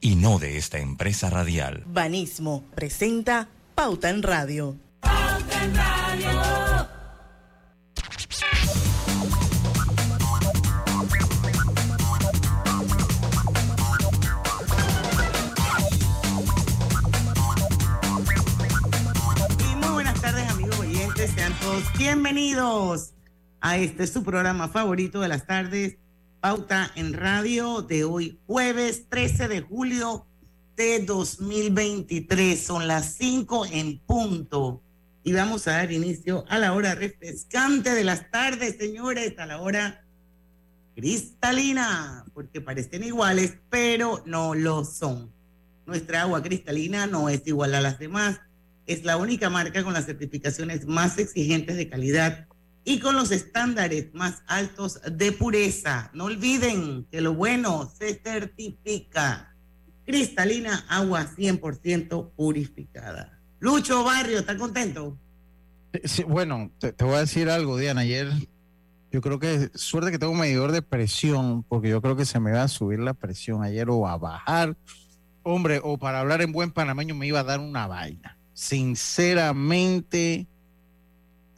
[0.00, 1.82] y no de esta empresa radial.
[1.86, 4.76] Banismo presenta Pauta en Radio.
[5.00, 6.88] Pauta en Radio.
[19.58, 23.12] Y muy buenas tardes amigos oyentes, sean todos bienvenidos
[23.60, 25.98] a este su programa favorito de las tardes,
[26.46, 30.28] Pauta en Radio de hoy, jueves 13 de julio
[30.76, 32.64] de 2023.
[32.64, 34.80] Son las 5 en punto.
[35.24, 39.60] Y vamos a dar inicio a la hora refrescante de las tardes, señores, a la
[39.60, 40.04] hora
[40.94, 45.32] cristalina, porque parecen iguales, pero no lo son.
[45.84, 48.38] Nuestra agua cristalina no es igual a las demás.
[48.86, 52.45] Es la única marca con las certificaciones más exigentes de calidad
[52.88, 56.08] y con los estándares más altos de pureza.
[56.14, 59.56] No olviden que lo bueno se certifica.
[60.06, 63.40] Cristalina, agua 100% purificada.
[63.58, 65.18] Lucho Barrio, ¿está contento?
[66.04, 68.02] Sí, bueno, te, te, voy a decir algo, Diana.
[68.02, 68.28] Ayer
[69.10, 72.38] yo creo que suerte que tengo un medidor de presión, porque yo creo que se
[72.38, 74.76] me va a subir la presión ayer o a bajar.
[75.42, 78.38] Hombre, o para hablar en buen panameño me iba a dar una vaina.
[78.52, 80.46] Sinceramente,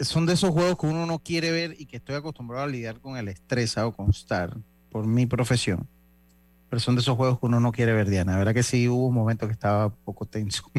[0.01, 3.01] son de esos juegos que uno no quiere ver y que estoy acostumbrado a lidiar
[3.01, 4.57] con el estrés o constar
[4.91, 5.89] por mi profesión.
[6.71, 8.33] Pero son de esos juegos que uno no quiere ver, Diana.
[8.33, 10.71] La verdad que sí hubo un momento que estaba un poco tenso.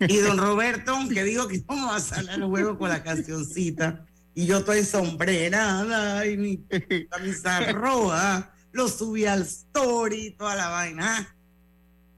[0.00, 4.04] Y don Roberto, que digo que vamos a salir el juego con la cancioncita.
[4.34, 6.64] Y yo estoy sombrerada y mi
[7.08, 8.50] camisa roja.
[8.72, 11.36] Lo subí al story, toda la vaina.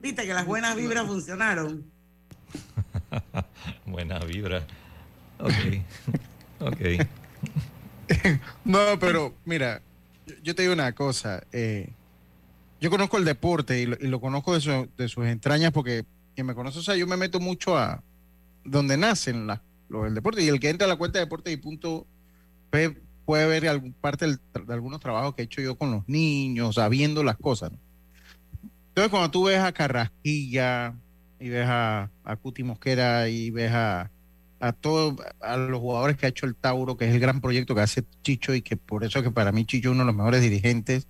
[0.01, 1.85] Viste que las buenas vibras funcionaron.
[3.87, 4.67] Buena vibra.
[5.39, 5.53] Ok.
[6.67, 7.07] Ok.
[8.65, 9.83] no, pero mira,
[10.43, 11.45] yo te digo una cosa.
[11.53, 11.91] Eh,
[12.81, 16.47] yo conozco el deporte y lo, y lo conozco de, su, sus entrañas porque quien
[16.47, 18.03] me conoce, o sea, yo me meto mucho a
[18.65, 21.57] donde nacen la, del deporte y el que entra a la cuenta de deporte y
[21.57, 22.07] punto
[22.71, 26.69] puede, puede ver algún, parte de algunos trabajos que he hecho yo con los niños,
[26.69, 27.73] o sea, viendo las cosas.
[27.73, 27.79] ¿no?
[28.89, 30.95] Entonces, cuando tú ves a Carrasquilla
[31.39, 34.11] y ves a Cuti Mosquera y ves a,
[34.63, 37.75] a todos a los jugadores que ha hecho el Tauro, que es el gran proyecto
[37.75, 40.07] que hace Chicho y que por eso es que para mí Chicho es uno de
[40.07, 41.09] los mejores dirigentes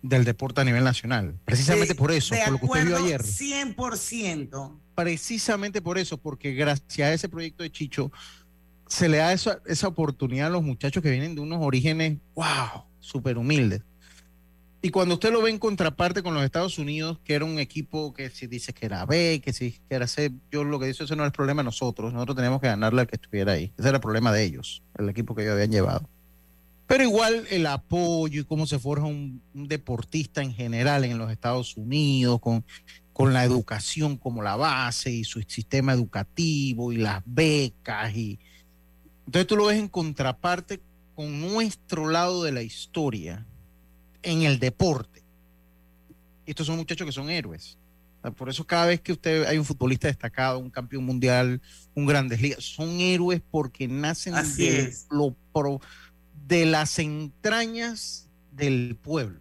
[0.00, 1.34] del deporte a nivel nacional.
[1.44, 3.20] Precisamente de, por eso, por lo que usted vio ayer.
[3.20, 4.78] 100%.
[4.94, 8.12] Precisamente por eso, porque gracias a ese proyecto de Chicho
[8.86, 12.84] se le da esa, esa oportunidad a los muchachos que vienen de unos orígenes, wow,
[13.00, 13.82] súper humildes.
[14.80, 18.14] Y cuando usted lo ve en contraparte con los Estados Unidos, que era un equipo
[18.14, 21.02] que si dice que era B, que si que era C, yo lo que dice
[21.02, 22.12] eso no es el problema de nosotros.
[22.12, 23.72] Nosotros teníamos que ganarle al que estuviera ahí.
[23.76, 26.08] Ese era el problema de ellos, el equipo que ellos habían llevado.
[26.86, 31.30] Pero igual el apoyo y cómo se forja un, un deportista en general en los
[31.32, 32.64] Estados Unidos, con,
[33.12, 38.14] con la educación como la base y su sistema educativo y las becas.
[38.14, 38.38] y
[39.26, 40.80] Entonces tú lo ves en contraparte
[41.16, 43.44] con nuestro lado de la historia
[44.22, 45.22] en el deporte.
[46.46, 47.78] Estos son muchachos que son héroes.
[48.36, 51.60] Por eso cada vez que usted hay un futbolista destacado, un campeón mundial,
[51.94, 55.36] un grandes ligas, son héroes porque nacen de, lo
[56.48, 59.40] las entrañas del pueblo.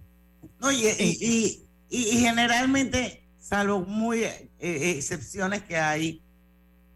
[0.59, 6.21] No, y, y, y, y, generalmente, salvo muy eh, excepciones que hay,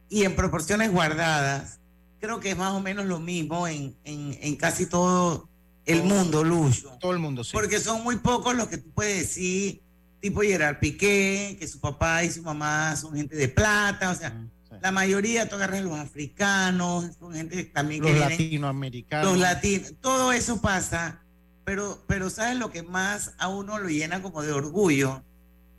[0.09, 1.80] y en proporciones guardadas,
[2.20, 5.50] creo que es más o menos lo mismo en, en, en casi todo
[5.86, 6.97] el mundo, Lucho.
[7.00, 7.52] Todo el mundo, sí.
[7.53, 9.81] Porque son muy pocos los que tú puedes decir,
[10.19, 14.29] tipo Gerard Piqué, que su papá y su mamá son gente de plata, o sea,
[14.29, 14.76] sí.
[14.82, 19.32] la mayoría tú agarras los africanos, son gente también los que latinoamericanos.
[19.32, 21.22] Los latinos, todo eso pasa,
[21.66, 25.23] pero, pero ¿sabes lo que más a uno lo llena como de orgullo?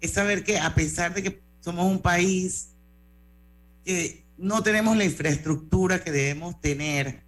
[0.01, 2.71] Es saber que a pesar de que somos un país
[3.85, 7.23] que no tenemos la infraestructura que debemos tener,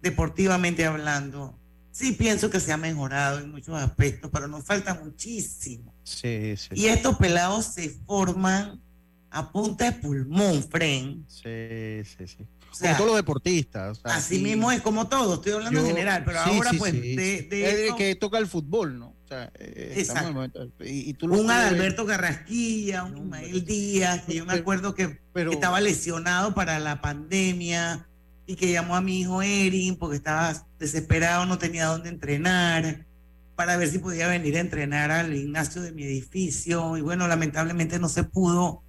[0.00, 1.59] deportivamente hablando,
[1.90, 5.94] sí pienso que se ha mejorado en muchos aspectos, pero nos falta muchísimo.
[6.02, 6.68] Sí, sí.
[6.74, 8.80] Y estos pelados se forman
[9.30, 11.24] a punta de pulmón, Fren.
[11.28, 12.46] Sí, sí, sí.
[12.80, 14.00] como todos los deportistas.
[14.04, 18.14] así mismo es como todo, estoy hablando en general, pero ahora pues de, de que
[18.16, 19.08] toca el fútbol, ¿no?
[19.08, 20.72] O sea, eh, Exacto.
[20.80, 25.20] Y, tú un Adalberto Carrasquilla, un Ismael Díaz, que yo me acuerdo que,
[25.52, 28.08] estaba lesionado para la pandemia
[28.50, 33.06] y que llamó a mi hijo Erin porque estaba desesperado, no tenía dónde entrenar
[33.54, 36.96] para ver si podía venir a entrenar al gimnasio de mi edificio.
[36.96, 38.82] Y bueno, lamentablemente no se pudo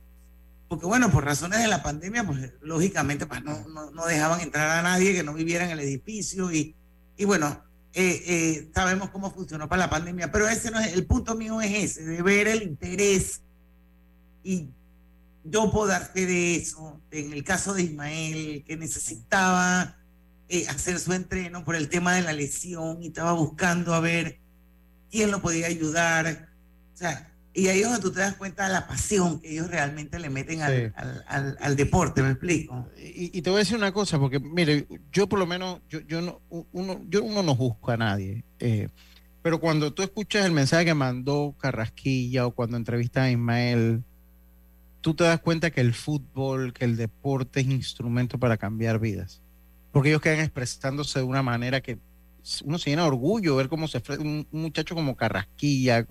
[0.67, 4.81] porque bueno, por razones de la pandemia, pues lógicamente pues, no, no, dejaban entrar a
[4.81, 6.51] nadie que no viviera en el edificio.
[6.51, 6.73] Y,
[7.15, 7.61] y bueno,
[7.93, 11.61] eh, eh, sabemos cómo funcionó para la pandemia, pero ese no es, el punto mío
[11.61, 13.41] es ese, de ver el interés
[14.43, 14.69] y
[15.43, 19.97] yo puedo darte de eso, en el caso de Ismael, que necesitaba
[20.49, 24.39] eh, hacer su entreno por el tema de la lesión y estaba buscando a ver
[25.09, 26.49] quién lo podía ayudar.
[26.93, 29.69] O sea, y ahí es donde tú te das cuenta de la pasión que ellos
[29.69, 32.87] realmente le meten al, deporte, ¿me explico?
[32.97, 36.21] Y, te voy a decir una cosa, porque mire, yo por lo menos, yo, yo
[36.21, 38.87] no, uno, yo uno no juzga a nadie, eh,
[39.41, 44.03] pero cuando tú escuchas el mensaje que mandó Carrasquilla o cuando entrevistas a Ismael,
[45.01, 49.41] tú te das cuenta que el fútbol, que el deporte es instrumento para cambiar vidas,
[49.91, 51.99] porque ellos quedan expresándose de una manera que
[52.63, 56.05] uno se llena de orgullo ver cómo se un, un muchacho como Carrasquilla,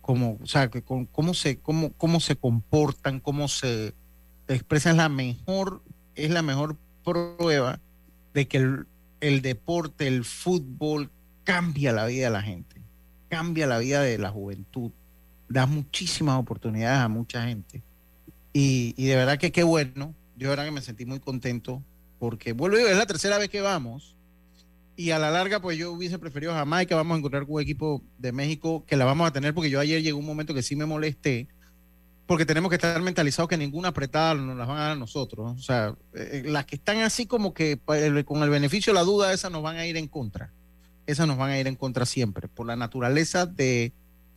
[0.00, 3.94] como, o sea, cómo, se, cómo, cómo se comportan, cómo se
[4.48, 5.82] expresan, la mejor,
[6.14, 7.80] es la mejor prueba
[8.32, 8.86] de que el,
[9.20, 11.10] el deporte, el fútbol,
[11.44, 12.80] cambia la vida de la gente,
[13.28, 14.90] cambia la vida de la juventud,
[15.48, 17.82] da muchísimas oportunidades a mucha gente.
[18.56, 21.82] Y, de verdad que qué bueno, yo de verdad que me sentí muy contento,
[22.20, 24.14] porque vuelvo, es la tercera vez que vamos,
[24.96, 26.94] y a la larga, pues yo hubiese preferido Jamaica.
[26.94, 30.02] Vamos a encontrar un equipo de México que la vamos a tener, porque yo ayer
[30.02, 31.48] llegó un momento que sí me molesté,
[32.26, 35.58] porque tenemos que estar mentalizados que ninguna apretada nos las van a dar a nosotros.
[35.58, 39.00] O sea, eh, eh, las que están así como que pues, con el beneficio de
[39.00, 40.52] la duda, esas nos van a ir en contra.
[41.06, 43.92] Esas nos van a ir en contra siempre, por la naturaleza de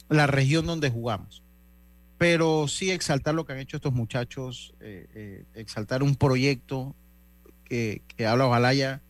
[0.09, 1.43] la región donde jugamos.
[2.17, 6.95] Pero sí exaltar lo que han hecho estos muchachos, eh, exaltar un proyecto
[7.63, 9.01] que, que habla, ojalá ya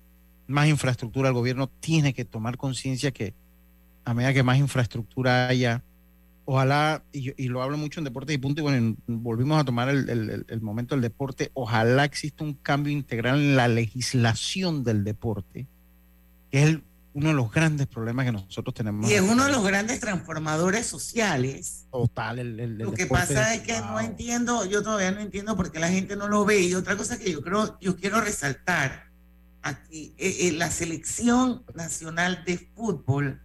[0.48, 3.34] más infraestructura, el gobierno tiene que tomar conciencia que
[4.06, 5.84] a medida que más infraestructura haya,
[6.46, 10.62] ojalá, y, lo hablo mucho en deporte y punto, y bueno, volvimos a tomar el,
[10.62, 15.68] momento del deporte, ojalá exista un cambio integral en la legislación del deporte,
[16.50, 16.80] que es
[17.18, 19.10] uno de los grandes problemas que nosotros tenemos.
[19.10, 21.88] Y es uno de los grandes transformadores sociales.
[21.92, 25.80] Total, el, Lo que pasa es que no entiendo, yo todavía no entiendo por qué
[25.80, 26.62] la gente no lo ve.
[26.62, 29.08] Y otra cosa que yo creo, yo quiero resaltar,
[29.64, 33.42] aquí, eh, eh, la selección nacional de fútbol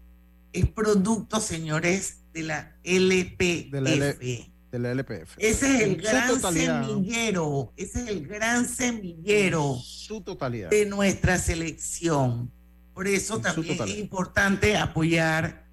[0.53, 3.71] es producto, señores, de la LPF.
[3.71, 5.37] De la, LPF.
[5.39, 10.69] Ese es el gran semillero, ese es el gran semillero su totalidad.
[10.69, 12.51] de nuestra selección.
[12.94, 15.65] Por eso también es importante apoyar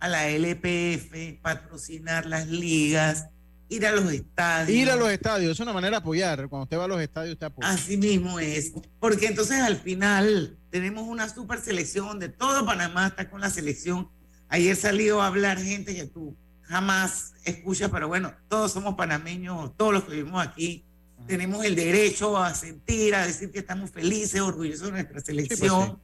[0.00, 3.28] a la LPF, patrocinar las ligas,
[3.68, 4.76] ir a los estadios.
[4.76, 6.48] Ir a los estadios, es una manera de apoyar.
[6.48, 7.68] Cuando usted va a los estadios, usted apoya.
[7.68, 8.72] Así mismo es.
[8.98, 14.08] Porque entonces al final tenemos una super selección donde todo Panamá está con la selección.
[14.48, 19.92] Ayer salió a hablar gente que tú jamás escuchas, pero bueno, todos somos panameños, todos
[19.92, 20.84] los que vivimos aquí.
[21.26, 26.00] Tenemos el derecho a sentir, a decir que estamos felices, orgullosos de nuestra pues selección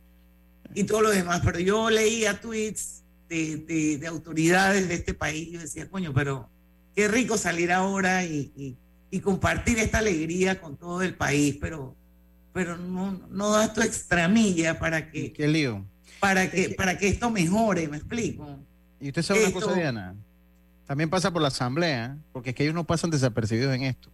[0.74, 1.42] y todo lo demás.
[1.44, 6.12] Pero yo leía tweets de, de, de autoridades de este país y yo decía, coño,
[6.14, 6.48] pero
[6.98, 8.76] qué rico salir ahora y,
[9.22, 11.94] compartir esta alegría con todo el país, pero,
[12.52, 15.32] pero no, no das tu extramilla para que...
[15.32, 15.84] Qué lío.
[16.18, 18.58] Para que, para que esto mejore, me explico.
[19.00, 20.16] Y usted sabe una cosa, Diana,
[20.86, 24.10] también pasa por la asamblea, porque es que ellos no pasan desapercibidos en esto.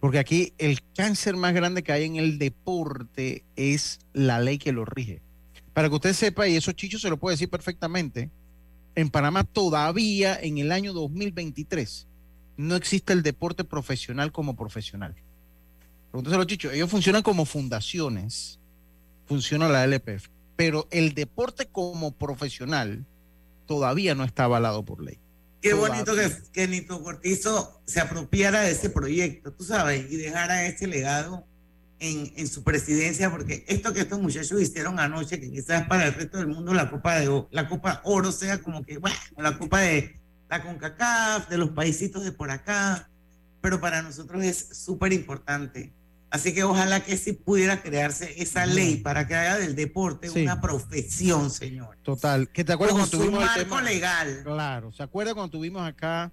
[0.00, 4.72] Porque aquí el cáncer más grande que hay en el deporte es la ley que
[4.72, 5.22] lo rige.
[5.80, 8.28] Para que usted sepa, y eso Chicho se lo puede decir perfectamente,
[8.94, 12.06] en Panamá todavía en el año 2023
[12.58, 15.14] no existe el deporte profesional como profesional.
[16.10, 18.58] Pregúntese los chichos, ellos funcionan como fundaciones,
[19.24, 23.06] funciona la LPF, pero el deporte como profesional
[23.66, 25.18] todavía no está avalado por ley.
[25.62, 30.66] Qué bonito que, que Nito Cortizo se apropiara de ese proyecto, tú sabes, y dejara
[30.66, 31.46] ese legado
[32.00, 36.38] en, su presidencia, porque esto que estos muchachos hicieron anoche, que quizás para el resto
[36.38, 40.18] del mundo la Copa de la Copa Oro sea como que, bueno, la Copa de
[40.48, 43.08] la CONCACAF, de los paisitos de por acá,
[43.60, 45.92] pero para nosotros es súper importante.
[46.30, 50.60] Así que ojalá que sí pudiera crearse esa ley para que haga del deporte una
[50.60, 51.98] profesión, señor.
[52.02, 52.48] Total.
[52.50, 53.82] ¿Qué te acuerdas cuando tuvimos el tema?
[53.82, 54.40] legal.
[54.44, 54.92] Claro.
[54.92, 56.32] ¿Se acuerda cuando tuvimos acá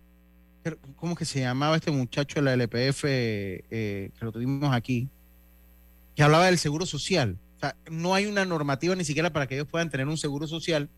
[0.96, 5.10] ¿cómo que se llamaba este muchacho de la LPF eh, que lo tuvimos aquí?
[6.18, 7.40] Que hablaba del seguro social.
[7.56, 10.48] O sea, no hay una normativa ni siquiera para que ellos puedan tener un seguro
[10.48, 10.90] social,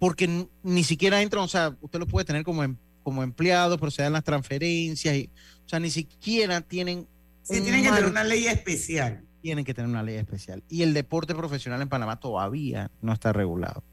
[0.00, 3.92] porque ni siquiera entran, o sea, usted lo puede tener como, em, como empleado, pero
[3.92, 5.30] se dan las transferencias, y,
[5.64, 7.06] o sea, ni siquiera tienen...
[7.42, 9.24] Sí, tienen que tener una ley especial.
[9.40, 10.64] Tienen que tener una ley especial.
[10.68, 13.84] Y el deporte profesional en Panamá todavía no está regulado.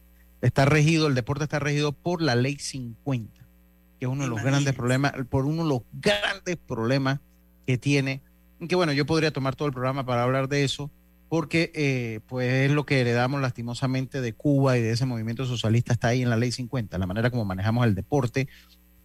[0.42, 3.40] Está regido, el deporte está regido por la ley 50
[4.00, 7.20] que es uno de los grandes problemas, por uno de los grandes problemas
[7.68, 8.22] que tiene,
[8.68, 10.92] que bueno, yo podría tomar todo el programa para hablar de eso,
[11.30, 15.94] porque eh, pues es lo que heredamos lastimosamente de Cuba y de ese movimiento socialista,
[15.94, 18.48] está ahí en la ley 50, la manera como manejamos el deporte,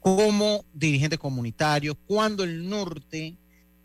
[0.00, 3.37] como dirigente comunitario, cuando el norte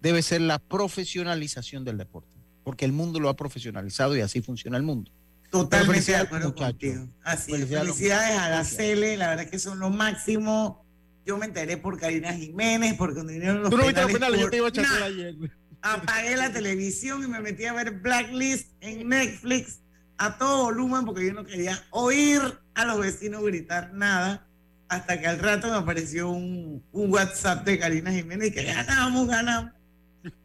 [0.01, 2.29] debe ser la profesionalización del deporte,
[2.63, 5.11] porque el mundo lo ha profesionalizado y así funciona el mundo.
[5.51, 7.07] Totalmente de acuerdo contigo.
[7.23, 10.85] Así felicidades, a la Cele, la verdad que son lo máximo
[11.29, 14.49] yo me enteré por Karina Jiménez, porque cuando vinieron los Tú no penales, penales yo
[14.49, 15.35] te iba a echar ayer.
[15.83, 19.79] Apagué la televisión y me metí a ver Blacklist en Netflix
[20.17, 22.41] a todo volumen porque yo no quería oír
[22.73, 24.47] a los vecinos gritar nada
[24.87, 29.27] hasta que al rato me apareció un, un WhatsApp de Karina Jiménez y que ganamos,
[29.27, 29.71] ganamos.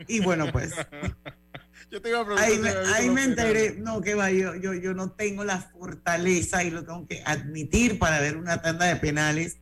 [0.07, 0.71] Y bueno, pues.
[1.91, 4.93] yo te iba a ahí me, ahí me enteré, no, que va, yo, yo, yo
[4.93, 9.57] no tengo la fortaleza y lo tengo que admitir para ver una tanda de penales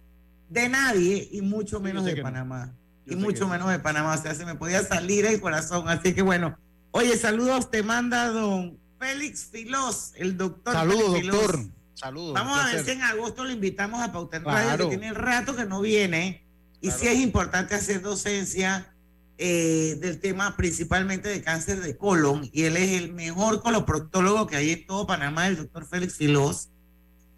[0.52, 2.74] de nadie y mucho menos de Panamá.
[3.06, 4.14] Y mucho menos de Panamá.
[4.14, 5.88] O sea, se me podía salir el corazón.
[5.88, 6.56] Así que bueno.
[6.92, 10.74] Oye, saludos, te manda don Félix Filós, el doctor.
[10.74, 11.64] Saludos, doctor.
[11.94, 12.34] Saludos.
[12.34, 15.64] Vamos a ver si en agosto lo invitamos a Pauta Radio, que tiene rato que
[15.64, 16.46] no viene.
[16.80, 18.94] Y sí es importante hacer docencia
[19.38, 22.50] eh, del tema principalmente de cáncer de colon.
[22.52, 26.68] Y él es el mejor coloproctólogo que hay en todo Panamá, el doctor Félix Filós.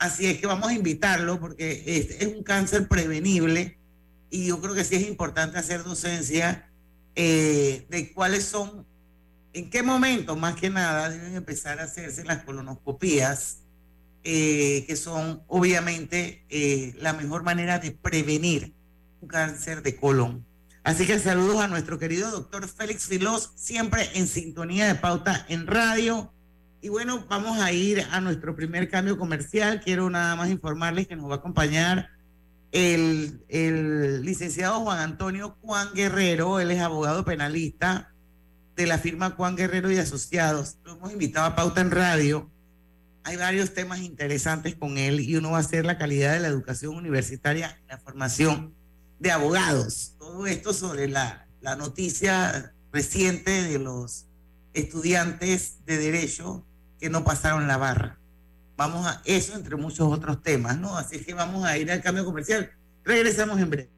[0.04, 3.78] Así es que vamos a invitarlo porque es, un cáncer prevenible
[4.28, 6.70] y yo creo que sí es importante hacer docencia
[7.16, 8.86] eh, de cuáles son,
[9.54, 13.60] en qué momento más que nada deben empezar a hacerse las colonoscopías,
[14.24, 18.74] eh, que son obviamente eh, la mejor manera de prevenir
[19.22, 20.44] un cáncer de colon.
[20.82, 25.66] Así que saludos a nuestro querido doctor Félix Filós, siempre en sintonía de pauta en
[25.66, 26.30] radio
[26.84, 29.80] y bueno, vamos a ir a nuestro primer cambio comercial.
[29.82, 32.10] Quiero nada más informarles que nos va a acompañar
[32.72, 33.40] el,
[34.22, 36.60] licenciado Juan Antonio Juan Guerrero.
[36.60, 38.12] Él es abogado penalista
[38.76, 40.76] de la firma Juan Guerrero y Asociados.
[40.84, 42.50] Lo hemos invitado a Pauta en Radio.
[43.22, 46.48] Hay varios temas interesantes con él y uno va a ser la calidad de la
[46.48, 48.74] educación universitaria la formación
[49.18, 50.16] de abogados.
[50.18, 54.26] Todo esto sobre la, la noticia reciente de los
[54.74, 56.66] estudiantes de derecho
[57.04, 58.18] que no pasaron la barra.
[58.78, 60.96] Vamos a eso entre muchos otros temas, ¿no?
[60.96, 62.70] Así que vamos a ir al cambio comercial.
[63.04, 63.90] Regresamos en breve.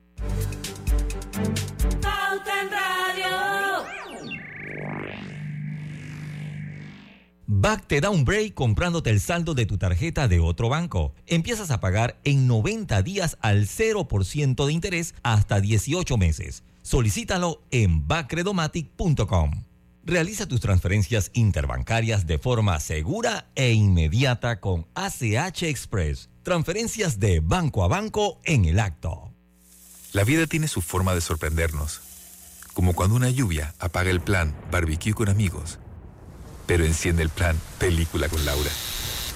[7.46, 11.14] BAC te da un break comprándote el saldo de tu tarjeta de otro banco.
[11.28, 16.64] Empiezas a pagar en 90 días al 0% de interés hasta 18 meses.
[16.82, 19.65] Solicítalo en bacredomatic.com.
[20.06, 26.30] Realiza tus transferencias interbancarias de forma segura e inmediata con ACH Express.
[26.44, 29.32] Transferencias de banco a banco en el acto.
[30.12, 32.02] La vida tiene su forma de sorprendernos.
[32.72, 35.80] Como cuando una lluvia apaga el plan barbecue con amigos,
[36.66, 38.70] pero enciende el plan película con Laura.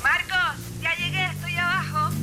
[0.04, 2.14] Marcos, ya llegué, estoy abajo.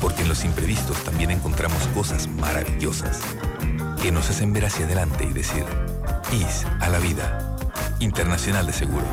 [0.00, 3.20] Porque en los imprevistos también encontramos cosas maravillosas
[4.02, 5.64] que nos hacen ver hacia adelante y decir,
[6.32, 7.56] IS a la vida.
[8.00, 9.08] Internacional de Seguros.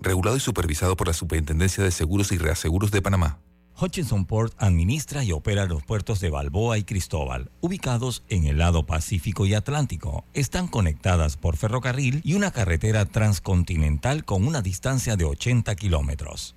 [0.00, 3.38] Regulado y supervisado por la Superintendencia de Seguros y Reaseguros de Panamá.
[3.78, 8.86] Hutchinson Port administra y opera los puertos de Balboa y Cristóbal, ubicados en el lado
[8.86, 10.24] Pacífico y Atlántico.
[10.32, 16.56] Están conectadas por ferrocarril y una carretera transcontinental con una distancia de 80 kilómetros.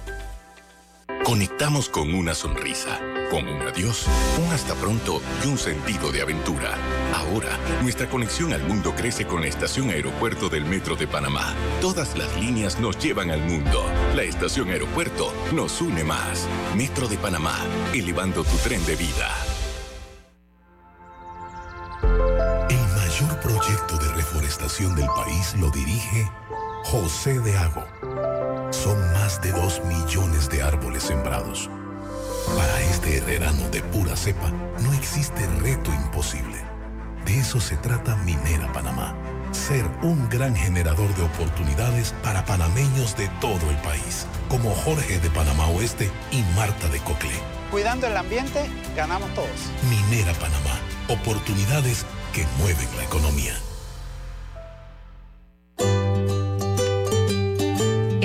[1.23, 2.99] Conectamos con una sonrisa,
[3.29, 4.07] con un adiós,
[4.43, 6.75] un hasta pronto y un sentido de aventura.
[7.15, 11.53] Ahora, nuestra conexión al mundo crece con la estación aeropuerto del Metro de Panamá.
[11.79, 13.85] Todas las líneas nos llevan al mundo.
[14.15, 16.47] La estación aeropuerto nos une más.
[16.75, 17.55] Metro de Panamá,
[17.93, 19.29] elevando tu tren de vida.
[22.67, 26.27] El mayor proyecto de reforestación del país lo dirige
[26.83, 27.85] José de Ago.
[28.71, 31.69] Son más de dos millones de árboles sembrados.
[32.55, 36.57] Para este verano de pura cepa, no existe reto imposible.
[37.25, 39.15] De eso se trata Minera Panamá.
[39.51, 45.29] Ser un gran generador de oportunidades para panameños de todo el país, como Jorge de
[45.29, 47.31] Panamá Oeste y Marta de Cocle.
[47.69, 49.49] Cuidando el ambiente, ganamos todos.
[49.89, 50.79] Minera Panamá.
[51.07, 53.53] Oportunidades que mueven la economía.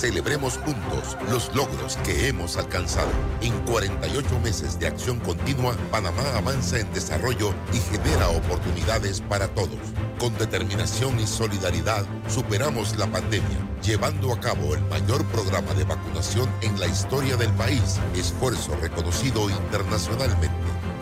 [0.00, 3.10] Celebremos juntos los logros que hemos alcanzado.
[3.42, 9.76] En 48 meses de acción continua, Panamá avanza en desarrollo y genera oportunidades para todos.
[10.18, 16.48] Con determinación y solidaridad, superamos la pandemia, llevando a cabo el mayor programa de vacunación
[16.62, 20.48] en la historia del país, esfuerzo reconocido internacionalmente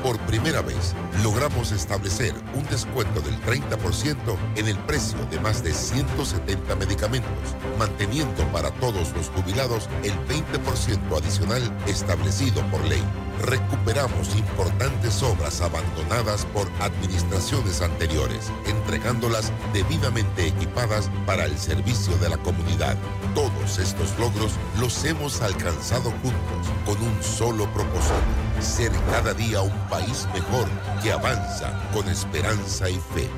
[0.02, 4.17] por primera vez, logramos establecer un descuento del 30%
[4.57, 7.31] en el precio de más de 170 medicamentos,
[7.78, 13.02] manteniendo para todos los jubilados el 20% adicional establecido por ley.
[13.43, 22.38] Recuperamos importantes obras abandonadas por administraciones anteriores, entregándolas debidamente equipadas para el servicio de la
[22.38, 22.97] comunidad.
[23.35, 28.14] Todos estos logros los hemos alcanzado juntos con un solo propósito,
[28.61, 30.69] ser cada día un país mejor
[31.03, 33.29] que avanza con esperanza y fe.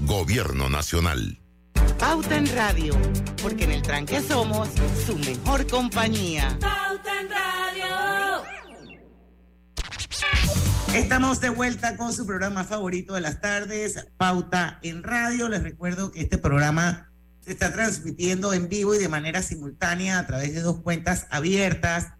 [0.00, 1.40] Gobierno Nacional.
[1.98, 2.94] Pauta en Radio,
[3.42, 4.68] porque en el tranque somos
[5.04, 6.56] su mejor compañía.
[6.60, 8.44] Pauta en Radio.
[10.94, 15.48] Estamos de vuelta con su programa favorito de las tardes, Pauta en Radio.
[15.48, 17.10] Les recuerdo que este programa
[17.40, 22.17] se está transmitiendo en vivo y de manera simultánea a través de dos cuentas abiertas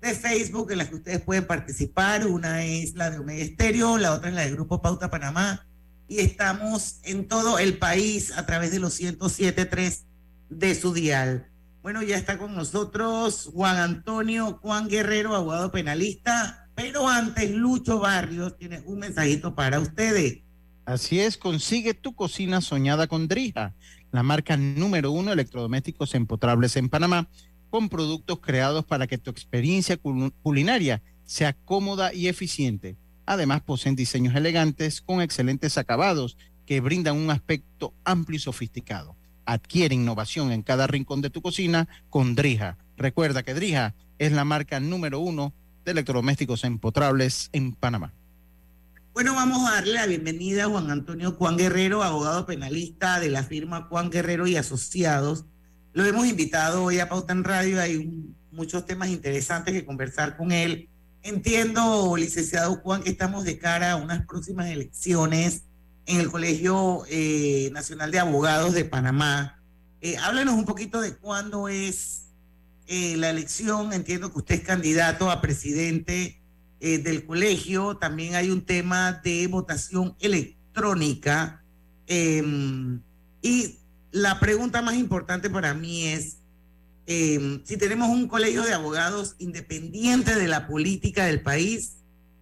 [0.00, 2.26] de Facebook en las que ustedes pueden participar.
[2.26, 5.66] Una es la de Omega Estéreo, la otra es la del Grupo Pauta Panamá.
[6.06, 10.04] Y estamos en todo el país a través de los 107.3
[10.48, 11.48] de su dial.
[11.82, 16.68] Bueno, ya está con nosotros Juan Antonio Juan Guerrero, abogado penalista.
[16.74, 20.42] Pero antes, Lucho Barrios tiene un mensajito para ustedes.
[20.84, 23.74] Así es, consigue tu cocina soñada con Drija,
[24.10, 27.28] la marca número uno electrodomésticos empotrables en Panamá
[27.70, 29.98] con productos creados para que tu experiencia
[30.42, 32.96] culinaria sea cómoda y eficiente.
[33.26, 39.16] Además, poseen diseños elegantes con excelentes acabados que brindan un aspecto amplio y sofisticado.
[39.44, 42.78] Adquiere innovación en cada rincón de tu cocina con Drija.
[42.96, 45.52] Recuerda que Drija es la marca número uno
[45.84, 48.12] de electrodomésticos empotrables en Panamá.
[49.14, 53.42] Bueno, vamos a darle la bienvenida a Juan Antonio Juan Guerrero, abogado penalista de la
[53.42, 55.44] firma Juan Guerrero y Asociados
[55.92, 58.10] lo hemos invitado hoy a Pauta en Radio, hay
[58.52, 60.88] muchos temas interesantes que conversar con él.
[61.22, 65.64] Entiendo, licenciado Juan, que estamos de cara a unas próximas elecciones
[66.06, 69.60] en el Colegio eh, Nacional de Abogados de Panamá.
[70.00, 72.28] Eh, háblanos un poquito de cuándo es
[72.86, 73.92] eh, la elección.
[73.92, 76.40] Entiendo que usted es candidato a presidente
[76.80, 77.96] eh, del colegio.
[77.96, 81.62] También hay un tema de votación electrónica.
[82.06, 83.00] Em,
[83.42, 83.77] y
[84.10, 86.38] la pregunta más importante para mí es,
[87.06, 91.96] em, si tenemos un colegio de abogados independiente de la política del país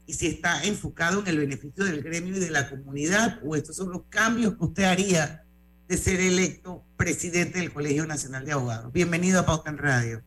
[0.07, 3.77] y si está enfocado en el beneficio del gremio y de la comunidad, o estos
[3.77, 5.45] son los cambios que usted haría
[5.89, 8.93] de ser electo presidente del Colegio Nacional de Abogados.
[8.93, 10.23] Bienvenido a Pauta en Radio.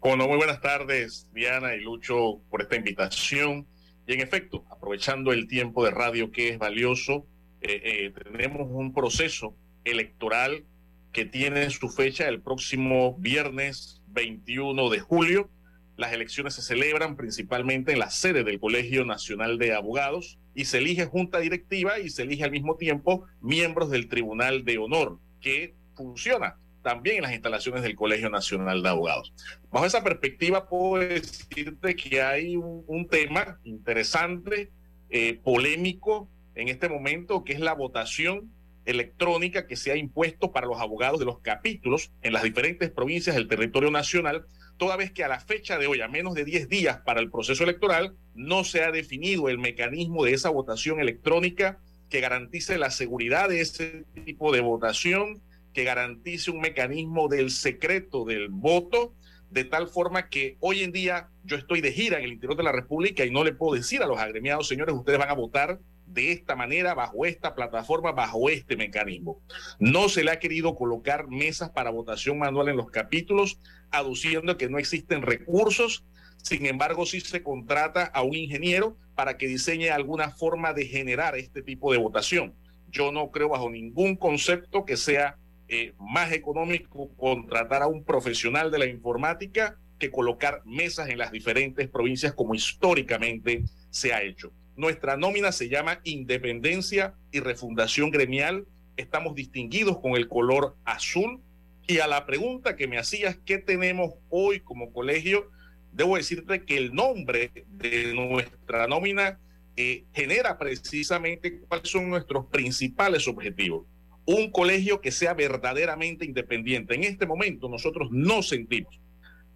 [0.00, 3.66] Bueno, muy buenas tardes, Diana y Lucho, por esta invitación.
[4.06, 7.26] Y en efecto, aprovechando el tiempo de radio que es valioso,
[7.60, 10.64] eh, eh, tenemos un proceso electoral
[11.12, 15.50] que tiene su fecha el próximo viernes 21 de julio.
[15.96, 20.78] Las elecciones se celebran principalmente en la sede del Colegio Nacional de Abogados y se
[20.78, 25.74] elige junta directiva y se elige al mismo tiempo miembros del Tribunal de Honor, que
[25.94, 29.32] funciona también en las instalaciones del Colegio Nacional de Abogados.
[29.70, 34.70] Bajo esa perspectiva puedo decirte que hay un, tema interesante,
[35.10, 38.50] eh, polémico en este momento, que es la votación
[38.84, 43.36] electrónica que se ha impuesto para los abogados de los capítulos en las diferentes provincias
[43.36, 46.68] del territorio nacional, toda vez que a la fecha de hoy, a menos de 10
[46.68, 51.78] días para el proceso electoral, no se ha definido el mecanismo de esa votación electrónica
[52.08, 55.40] que garantice la seguridad de ese tipo de votación,
[55.72, 59.14] que garantice un mecanismo del secreto del voto,
[59.50, 62.62] de tal forma que hoy en día yo estoy de gira en el interior de
[62.62, 65.78] la República y no le puedo decir a los agremiados, señores, ustedes van a votar
[66.12, 69.40] de esta manera, bajo esta plataforma, bajo este mecanismo.
[69.78, 74.68] No se le ha querido colocar mesas para votación manual en los capítulos, aduciendo que
[74.68, 76.04] no existen recursos.
[76.42, 81.36] Sin embargo, sí se contrata a un ingeniero para que diseñe alguna forma de generar
[81.36, 82.54] este tipo de votación.
[82.90, 88.70] Yo no creo bajo ningún concepto que sea eh, más económico contratar a un profesional
[88.70, 94.52] de la informática que colocar mesas en las diferentes provincias como históricamente se ha hecho.
[94.76, 98.66] Nuestra nómina se llama Independencia y Refundación Gremial.
[98.96, 101.40] Estamos distinguidos con el color azul.
[101.86, 105.50] Y a la pregunta que me hacías, ¿qué tenemos hoy como colegio?
[105.92, 109.38] Debo decirte que el nombre de nuestra nómina
[109.76, 113.86] eh, genera precisamente cuáles son nuestros principales objetivos.
[114.24, 116.94] Un colegio que sea verdaderamente independiente.
[116.94, 118.98] En este momento nosotros no sentimos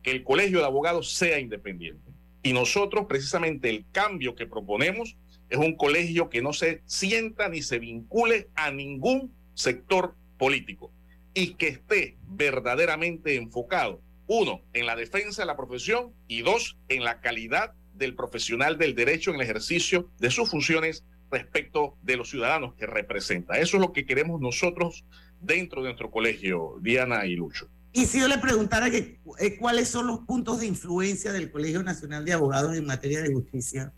[0.03, 2.06] que el colegio de abogados sea independiente.
[2.43, 5.17] Y nosotros, precisamente, el cambio que proponemos
[5.49, 10.93] es un colegio que no se sienta ni se vincule a ningún sector político
[11.35, 17.05] y que esté verdaderamente enfocado, uno, en la defensa de la profesión y dos, en
[17.05, 22.31] la calidad del profesional del derecho en el ejercicio de sus funciones respecto de los
[22.31, 23.59] ciudadanos que representa.
[23.59, 25.05] Eso es lo que queremos nosotros
[25.41, 27.69] dentro de nuestro colegio, Diana y Lucho.
[27.97, 31.83] Y si yo le preguntara que, eh, cuáles son los puntos de influencia del Colegio
[31.83, 33.91] Nacional de Abogados en materia de justicia.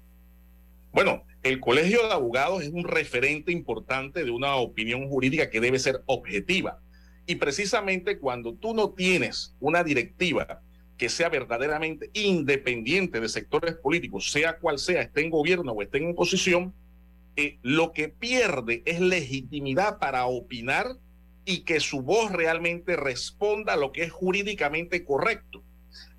[0.93, 5.81] Bueno, el Colegio de Abogados es un referente importante de una opinión jurídica que debe
[5.81, 6.79] ser objetiva.
[7.27, 10.63] Y precisamente cuando tú no tienes una directiva
[10.97, 15.99] que sea verdaderamente independiente de sectores políticos, sea cual sea, esté en gobierno o esté
[15.99, 16.73] en oposición,
[17.35, 20.87] eh, lo que pierde es legitimidad para opinar
[21.49, 25.65] y que su voz realmente responda a lo que es jurídicamente correcto.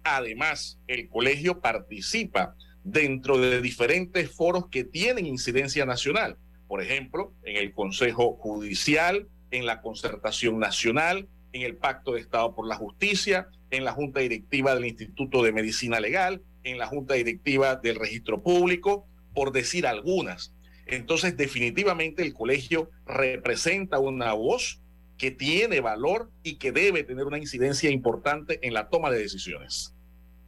[0.03, 6.39] Además, el colegio participa dentro de diferentes foros que tienen incidencia nacional.
[6.67, 12.55] Por ejemplo, en el Consejo Judicial, en la Concertación Nacional, en el Pacto de Estado
[12.55, 17.13] por la Justicia, en la Junta Directiva del Instituto de Medicina Legal, en la Junta
[17.13, 20.55] Directiva del Registro Público, por decir algunas.
[20.87, 24.81] Entonces, definitivamente el colegio representa una voz
[25.19, 29.93] que tiene valor y que debe tener una incidencia importante en la toma de decisiones.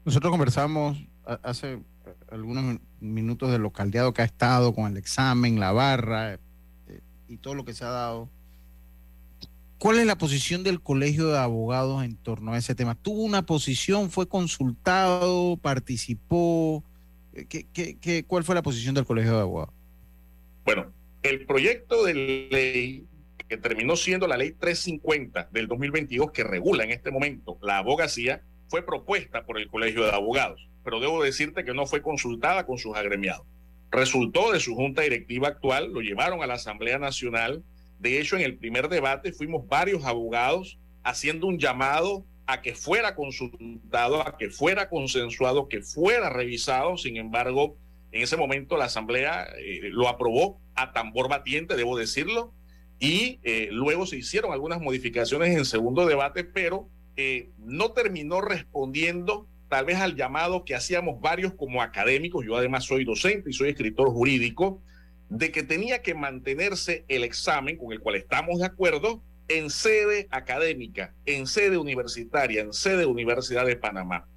[0.06, 0.98] Nosotros conversamos
[1.44, 1.84] hace
[2.32, 6.40] algunos minutos de lo caldeado que ha estado con el examen, la barra eh,
[7.28, 8.30] y todo lo que se ha dado.
[9.78, 12.96] ¿Cuál es la posición del Colegio de Abogados en torno a ese tema?
[12.96, 14.10] ¿Tuvo una posición?
[14.10, 15.58] ¿Fue consultado?
[15.58, 16.84] ¿Participó?
[17.50, 19.74] ¿Qué, qué, qué, cuál fue la posición del Colegio de Abogados?
[20.64, 22.14] Bueno, el proyecto de
[22.52, 23.08] ley
[23.52, 28.44] que terminó siendo la ley 350 del 2022 que regula en este momento la abogacía,
[28.70, 32.78] fue propuesta por el Colegio de Abogados, pero debo decirte que no fue consultada con
[32.78, 33.46] sus agremiados.
[33.92, 37.62] Resultó de su junta directiva actual, lo llevaron a la Asamblea Nacional.
[38.00, 43.16] De hecho, en el primer debate fuimos varios abogados haciendo un llamado a que fuera
[43.16, 46.96] consultado, a que fuera consensuado, que fuera revisado.
[46.96, 47.76] Sin embargo,
[48.14, 52.54] en ese momento la Asamblea eh, lo aprobó a tambor batiente, debo decirlo,
[53.02, 56.88] y eh, luego se hicieron algunas modificaciones en segundo debate, pero
[57.18, 62.84] eh, no terminó respondiendo tal vez al llamado que hacíamos varios como académicos, yo además
[62.84, 64.84] soy docente y soy escritor jurídico,
[65.30, 70.28] de que tenía que mantenerse el examen con el cual estamos de acuerdo en sede
[70.30, 74.28] académica, en sede universitaria, en sede Universidad de Panamá.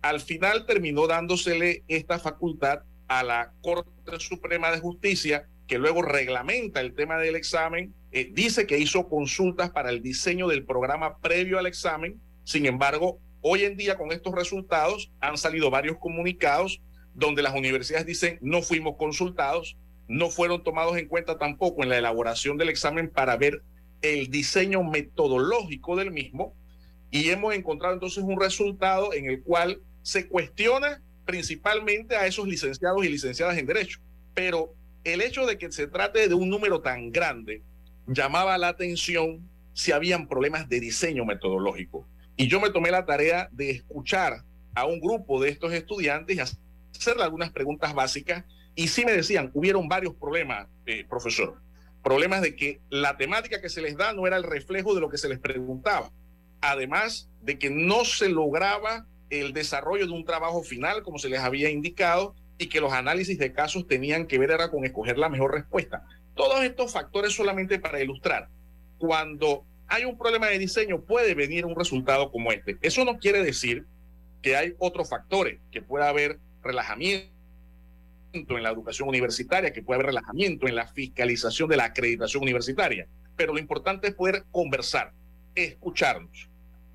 [0.00, 6.80] Al final terminó dándosele esta facultad a la Corte Suprema de Justicia, que luego reglamenta
[6.80, 11.58] el tema del examen eh, dice que hizo consultas para el diseño del programa previo
[11.58, 12.20] al examen.
[12.44, 16.80] Sin embargo, hoy en día con estos resultados han salido varios comunicados
[17.12, 21.98] donde las universidades dicen no fuimos consultados, no fueron tomados en cuenta tampoco en la
[21.98, 23.62] elaboración del examen para ver
[24.00, 26.54] el diseño metodológico del mismo
[27.10, 33.04] y hemos encontrado entonces un resultado en el cual se cuestiona principalmente a esos licenciados
[33.04, 33.98] y licenciadas en derecho,
[34.34, 34.72] pero
[35.02, 37.64] el hecho de que se trate de un número tan grande
[38.06, 42.06] llamaba la atención si habían problemas de diseño metodológico.
[42.36, 44.42] Y yo me tomé la tarea de escuchar
[44.74, 46.40] a un grupo de estos estudiantes y
[46.98, 48.44] hacerle algunas preguntas básicas.
[48.74, 51.60] Y sí me decían, hubieron varios problemas, eh, profesor.
[52.02, 55.08] problemas de que la temática que se les da no era el reflejo de lo
[55.08, 56.10] que se les preguntaba.
[56.60, 61.40] Además de que no se lograba el desarrollo de un trabajo final como se les
[61.40, 65.30] había indicado y que los análisis de casos tenían que ver era con escoger la
[65.30, 66.04] mejor respuesta.
[66.34, 68.48] Todos estos factores solamente para ilustrar.
[68.98, 72.78] Cuando hay un problema de diseño puede venir un resultado como este.
[72.82, 73.86] Eso no quiere decir
[74.42, 77.30] que hay otros factores, que pueda haber relajamiento
[78.34, 83.06] en la educación universitaria, que puede haber relajamiento en la fiscalización de la acreditación universitaria.
[83.36, 85.12] Pero lo importante es poder conversar,
[85.54, 86.48] escucharnos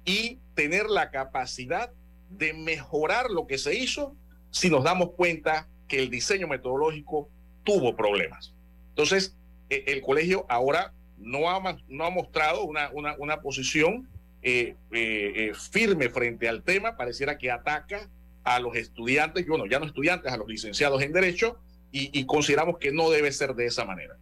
[0.05, 1.91] y tener la capacidad
[2.29, 4.15] de mejorar lo que se hizo
[4.51, 7.29] si nos damos cuenta que el diseño metodológico
[7.63, 8.53] tuvo problemas.
[8.99, 9.33] Entonces,
[9.69, 14.09] e, el colegio ahora no ha, no ha mostrado una, una, una posición
[14.41, 18.09] eh, eh, eh, firme frente al tema, pareciera que ataca
[18.43, 21.57] a los estudiantes, bueno, ya no estudiantes, a los licenciados en Derecho,
[21.91, 24.15] y, consideramos que no debe ser de esa manera.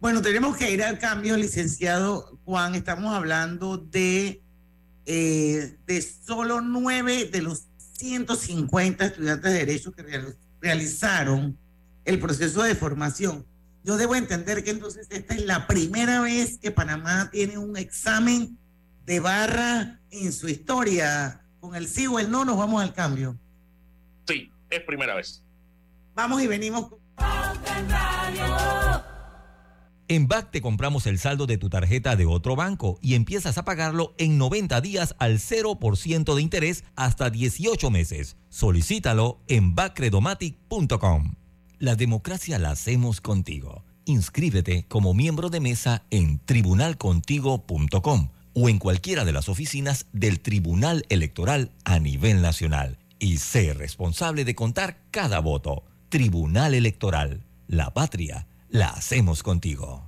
[0.00, 2.74] Bueno, tenemos que ir al cambio, licenciado Juan.
[2.74, 4.40] Estamos hablando de,
[5.04, 7.68] de solo nueve de los
[7.98, 11.56] 150 estudiantes de Derecho que realizaron
[12.04, 13.46] el proceso de formación.
[13.88, 18.58] Yo debo entender que entonces esta es la primera vez que Panamá tiene un examen
[19.06, 21.40] de barra en su historia.
[21.58, 23.38] Con el sí o el no nos vamos al cambio.
[24.26, 25.42] Sí, es primera vez.
[26.14, 26.90] Vamos y venimos.
[30.08, 33.64] En BAC te compramos el saldo de tu tarjeta de otro banco y empiezas a
[33.64, 38.36] pagarlo en 90 días al 0% de interés hasta 18 meses.
[38.50, 41.37] Solicítalo en bacredomatic.com.
[41.78, 43.84] La democracia la hacemos contigo.
[44.04, 51.06] Inscríbete como miembro de mesa en tribunalcontigo.com o en cualquiera de las oficinas del Tribunal
[51.08, 55.84] Electoral a nivel nacional y sé responsable de contar cada voto.
[56.08, 57.44] Tribunal Electoral.
[57.68, 60.07] La patria la hacemos contigo.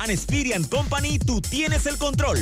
[0.00, 2.38] and Experian Company, tú tienes el control.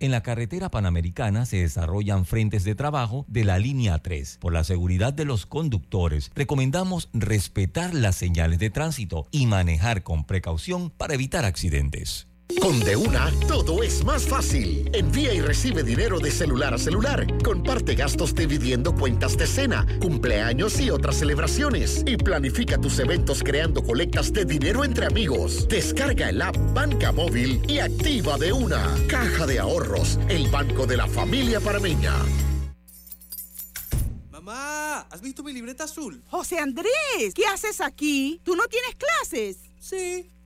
[0.00, 4.38] En la carretera panamericana se desarrollan frentes de trabajo de la línea 3.
[4.40, 10.24] Por la seguridad de los conductores, recomendamos respetar las señales de tránsito y manejar con
[10.24, 12.29] precaución para evitar accidentes.
[12.58, 14.90] Con De Una, todo es más fácil.
[14.92, 17.26] Envía y recibe dinero de celular a celular.
[17.42, 22.02] Comparte gastos dividiendo cuentas de cena, cumpleaños y otras celebraciones.
[22.06, 25.68] Y planifica tus eventos creando colectas de dinero entre amigos.
[25.68, 28.94] Descarga el app Banca Móvil y activa De Una.
[29.08, 32.14] Caja de Ahorros, el banco de la familia parameña.
[34.30, 36.22] Mamá, ¿has visto mi libreta azul?
[36.28, 38.40] José Andrés, ¿qué haces aquí?
[38.42, 39.58] ¿Tú no tienes clases?
[39.78, 40.30] Sí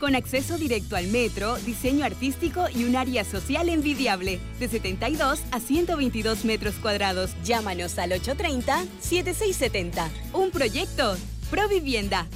[0.00, 5.60] con acceso directo al metro, diseño artístico y un área social envidiable, de 72 a
[5.60, 7.30] 122 metros cuadrados.
[7.44, 10.08] Llámanos al 830-7670.
[10.32, 11.16] Un proyecto,
[11.50, 12.26] Provivienda.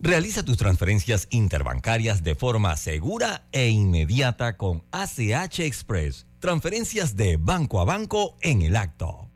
[0.00, 6.26] Realiza tus transferencias interbancarias de forma segura e inmediata con ACH Express.
[6.40, 9.30] Transferencias de banco a banco en el acto.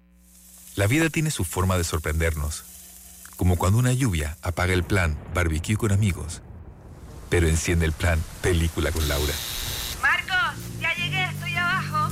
[0.77, 2.65] La vida tiene su forma de sorprendernos.
[3.37, 6.43] Como cuando una lluvia apaga el plan barbecue con amigos
[7.31, 9.33] pero enciende el plan Película con Laura.
[10.03, 12.11] Marcos, ya llegué, estoy abajo.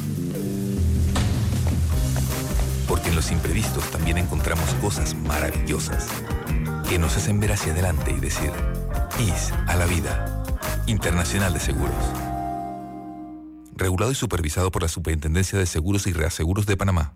[2.89, 6.07] Porque en los imprevistos también encontramos cosas maravillosas
[6.89, 8.51] que nos hacen ver hacia adelante y decir,
[9.19, 10.43] IS a la vida.
[10.87, 11.95] Internacional de Seguros.
[13.77, 17.13] Regulado y supervisado por la Superintendencia de Seguros y Reaseguros de Panamá.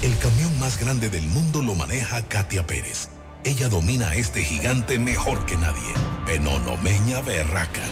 [0.00, 3.10] El camión más grande del mundo lo maneja Katia Pérez
[3.44, 5.92] ella domina este gigante mejor que nadie.
[6.26, 7.82] Penonomeña Berraca.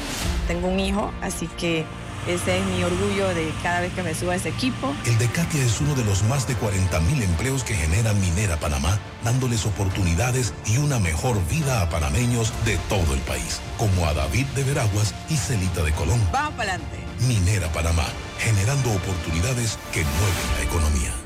[0.46, 1.84] Tengo un hijo, así que
[2.26, 4.94] ese es mi orgullo de cada vez que me suba a ese equipo.
[5.04, 8.56] El de Katia es uno de los más de 40 mil empleos que genera Minera
[8.58, 14.14] Panamá, dándoles oportunidades y una mejor vida a panameños de todo el país, como a
[14.14, 16.20] David de Veraguas y Celita de Colón.
[16.32, 16.98] Vamos para adelante.
[17.26, 18.06] Minera Panamá,
[18.38, 21.21] generando oportunidades que mueven la economía.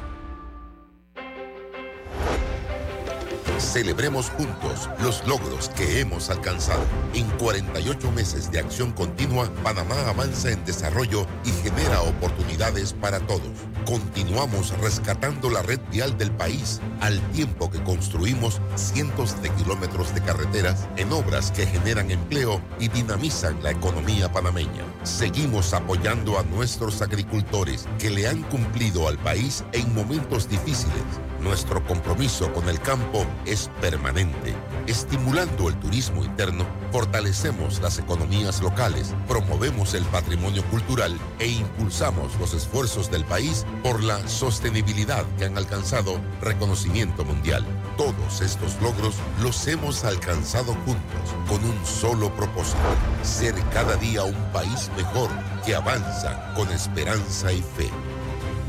[3.59, 6.85] Celebremos juntos los logros que hemos alcanzado.
[7.15, 13.49] En 48 meses de acción continua, Panamá avanza en desarrollo y genera oportunidades para todos.
[13.87, 20.21] Continuamos rescatando la red vial del país al tiempo que construimos cientos de kilómetros de
[20.21, 24.85] carreteras en obras que generan empleo y dinamizan la economía panameña.
[25.05, 31.05] Seguimos apoyando a nuestros agricultores que le han cumplido al país en momentos difíciles.
[31.47, 34.53] Nuestro compromiso con el campo es permanente.
[34.89, 42.53] Estimulando el turismo interno, fortalecemos las economías locales, promovemos el patrimonio cultural e impulsamos los
[42.53, 47.65] esfuerzos del país por la sostenibilidad que han alcanzado reconocimiento mundial.
[47.97, 52.77] Todos estos logros los hemos alcanzado juntos con un solo propósito,
[53.23, 55.31] ser cada día un país mejor
[55.65, 57.89] que avanza con esperanza y fe.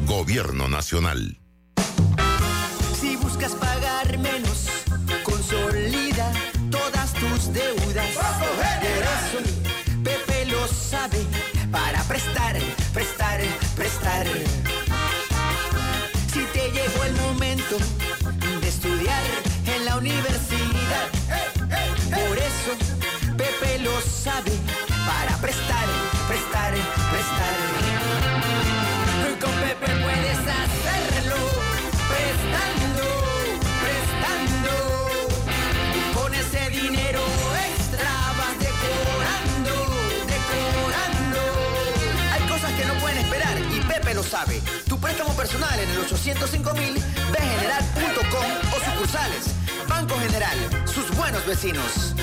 [0.06, 1.40] Gobierno Nacional.
[3.38, 4.65] Buscas pagar menos,
[46.28, 48.44] 105 mil de general.com
[48.76, 49.56] o sucursales.
[49.88, 52.13] Banco General, sus buenos vecinos.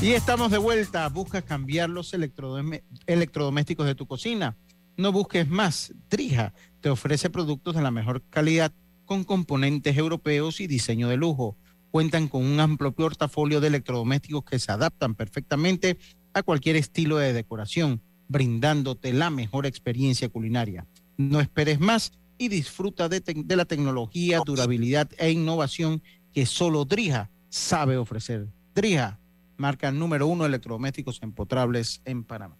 [0.00, 1.06] Y estamos de vuelta.
[1.10, 4.56] Buscas cambiar los electrodomésticos de tu cocina.
[4.96, 5.92] No busques más.
[6.08, 8.72] Trija te ofrece productos de la mejor calidad
[9.04, 11.58] con componentes europeos y diseño de lujo.
[11.94, 15.96] Cuentan con un amplio portafolio de electrodomésticos que se adaptan perfectamente
[16.32, 20.88] a cualquier estilo de decoración, brindándote la mejor experiencia culinaria.
[21.18, 26.02] No esperes más y disfruta de, la tecnología, durabilidad e innovación
[26.32, 28.48] que solo Drija sabe ofrecer.
[28.74, 29.20] Drija,
[29.56, 32.56] marca número uno de electrodomésticos empotrables en Panamá.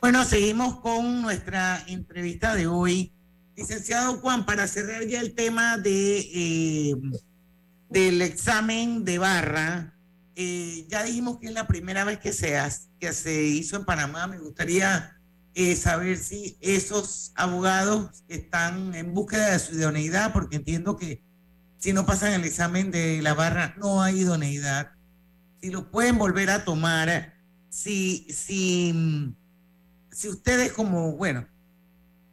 [0.00, 3.12] Bueno, seguimos con nuestra entrevista de hoy.
[3.56, 6.96] Licenciado Juan, para cerrar ya el tema de, eh,
[7.94, 9.94] del examen de barra,
[10.34, 12.60] eh, ya dijimos que es la primera vez que se,
[12.98, 14.26] que se hizo en Panamá.
[14.26, 15.16] Me gustaría
[15.54, 21.22] eh, saber si esos abogados están en búsqueda de su idoneidad, porque entiendo que
[21.78, 24.90] si no pasan el examen de la barra no hay idoneidad.
[25.62, 27.32] Si lo pueden volver a tomar,
[27.68, 29.36] si, si,
[30.10, 31.46] si ustedes como, bueno,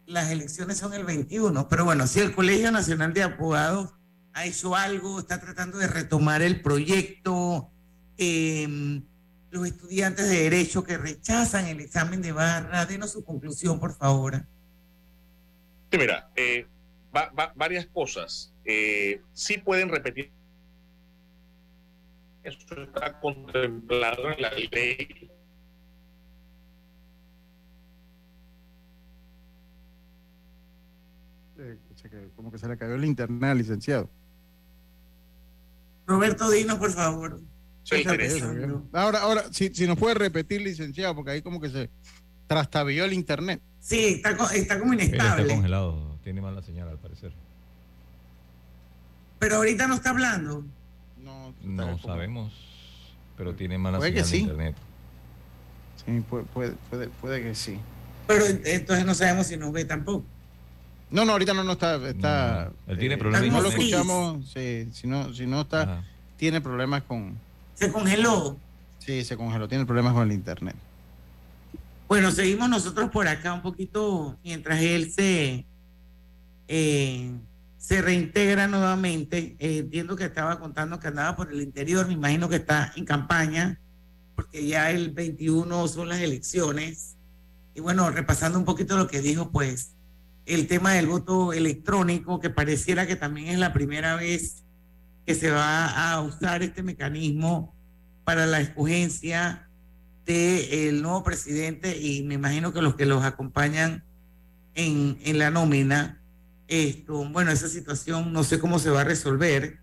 [0.07, 3.93] las elecciones son el 21, pero bueno, si el Colegio Nacional de Abogados
[4.33, 7.69] ha hecho algo, está tratando de retomar el proyecto,
[8.17, 9.01] eh,
[9.51, 14.45] los estudiantes de Derecho que rechazan el examen de barra, denos su conclusión, por favor.
[15.91, 16.65] Sí, mira, eh,
[17.15, 18.53] va- va- varias cosas.
[18.63, 20.31] Eh, sí pueden repetir.
[22.43, 25.29] Eso está contemplado en la ley.
[31.57, 31.77] Eh,
[32.35, 34.09] Como que se le cayó el internet al licenciado.
[36.11, 37.39] Roberto, dinos, por favor.
[37.83, 38.47] Sí, ¿Qué está?
[38.93, 41.89] Ahora, ahora, si, si nos puede repetir, licenciado, porque ahí como que se
[42.47, 43.61] trastabilló el internet.
[43.79, 45.47] Sí, está, está como Está inestable.
[45.55, 47.31] congelado, tiene mala señal al parecer.
[49.39, 50.63] Pero ahorita no está hablando.
[51.17, 52.53] No, No sabemos,
[53.37, 54.43] pero tiene mala Puede que señal de sí.
[54.43, 54.75] internet.
[56.05, 57.79] Sí, puede, puede, puede, puede que sí.
[58.27, 60.25] Pero entonces no sabemos si nos ve tampoco.
[61.11, 61.95] No, no, ahorita no, no está.
[62.07, 65.61] está No, él tiene eh, problemas si no lo escuchamos, sí, si, no, si no
[65.61, 66.03] está, Ajá.
[66.37, 67.37] tiene problemas con.
[67.73, 68.57] Se congeló.
[68.99, 70.75] Sí, se congeló, tiene problemas con el internet.
[72.07, 75.65] Bueno, seguimos nosotros por acá un poquito mientras él se,
[76.67, 77.31] eh,
[77.77, 79.55] se reintegra nuevamente.
[79.59, 83.05] Eh, entiendo que estaba contando que andaba por el interior, me imagino que está en
[83.05, 83.79] campaña,
[84.35, 87.15] porque ya el 21 son las elecciones.
[87.75, 89.93] Y bueno, repasando un poquito lo que dijo, pues
[90.45, 94.63] el tema del voto electrónico, que pareciera que también es la primera vez
[95.25, 97.75] que se va a usar este mecanismo
[98.23, 99.67] para la escogencia
[100.25, 104.03] del nuevo presidente y me imagino que los que los acompañan
[104.75, 106.21] en, en la nómina,
[106.67, 109.79] esto, bueno, esa situación no sé cómo se va a resolver.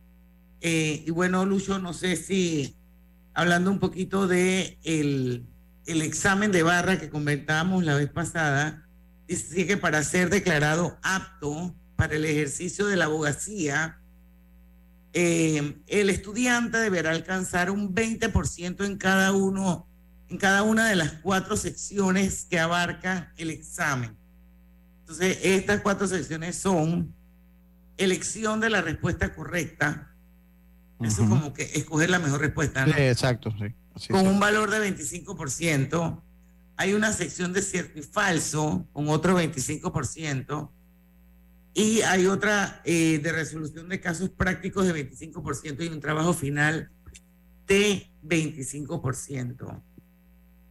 [0.61, 2.77] Eh, y bueno, Lucho, no sé si
[3.35, 5.47] hablando un poquito de el,
[5.87, 8.88] el examen de barra que comentábamos la vez pasada,
[9.29, 14.01] dice que para ser declarado apto para el ejercicio de la abogacía,
[15.13, 19.87] eh, el estudiante deberá alcanzar un 20% en cada uno,
[20.29, 24.17] en cada una de las cuatro secciones que abarca el examen.
[25.01, 27.15] Entonces, estas cuatro secciones son
[27.97, 30.15] elección de la respuesta correcta.
[31.01, 32.87] Eso es como que escoger la mejor respuesta.
[32.87, 32.93] ¿no?
[32.93, 33.75] Sí, exacto, sí.
[33.95, 34.33] Así con es.
[34.33, 36.23] un valor de 25%.
[36.79, 40.71] Hay una sección de cierto y falso con otro 25%.
[41.75, 46.91] Y hay otra eh, de resolución de casos prácticos de 25% y un trabajo final
[47.67, 49.83] de 25%.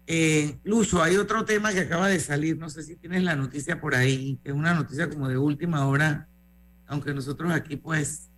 [0.07, 3.79] Eh, Lucho, hay otro tema que acaba de salir, no sé si tienes la noticia
[3.81, 6.27] por ahí, que es una noticia como de última hora,
[6.87, 8.29] aunque nosotros aquí pues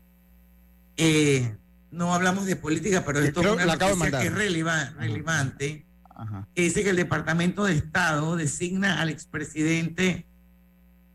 [0.97, 1.55] eh,
[1.91, 4.93] no hablamos de política, pero esto es Creo una acabo de noticia que es releva-
[4.97, 5.85] relevante,
[6.19, 6.47] Ajá.
[6.53, 10.25] que dice que el Departamento de Estado designa al expresidente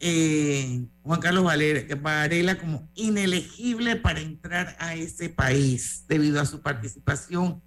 [0.01, 7.63] eh, Juan Carlos Varela como inelegible para entrar a ese país debido a su participación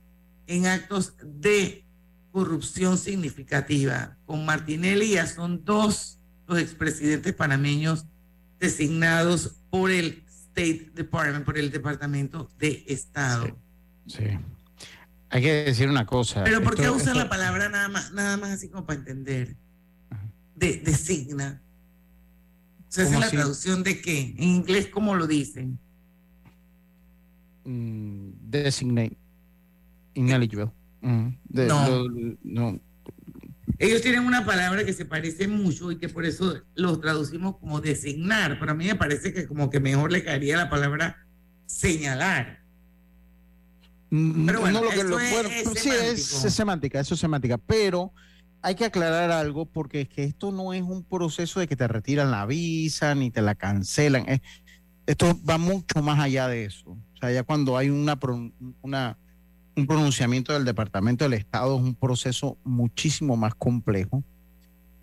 [0.45, 1.83] en actos de
[2.31, 4.17] corrupción significativa.
[4.25, 8.05] Con Martinelli ya son dos los expresidentes panameños
[8.59, 13.57] designados por el State Department, por el Departamento de Estado.
[14.05, 14.23] Sí.
[15.30, 16.43] Hay que decir una cosa.
[16.43, 19.55] Pero ¿por qué usan la palabra nada más, nada más así como para entender?
[20.55, 21.61] De, designa.
[22.88, 24.34] O sea, es ¿Cómo la traducción de qué?
[24.38, 25.78] En inglés, ¿cómo lo dicen?
[27.65, 29.17] Mm, designate.
[30.13, 30.71] Ineligible.
[31.01, 31.89] Mm, de- No.
[32.07, 32.80] lo- no.
[33.80, 37.82] Ellos tienen una palabra que se parece mucho y que por eso los traducimos como
[37.82, 38.57] designar.
[38.59, 41.28] Pero a mí me parece que como que mejor le caería la palabra
[41.67, 42.61] señalar.
[44.09, 47.19] Mm, Pero bueno, no, lo que- lo- es- bueno, es sí, es, semántica, eso es
[47.19, 48.13] semántica, pero
[48.61, 51.87] hay que aclarar algo porque es que esto no es un proceso de que te
[51.87, 54.27] retiran la visa ni te la cancelan.
[54.29, 54.41] es-
[55.05, 56.89] esto va mucho más allá de eso.
[56.91, 58.17] O sea, ya cuando hay una,
[58.81, 59.17] una,
[59.75, 64.23] un pronunciamiento del Departamento del Estado es un proceso muchísimo más complejo,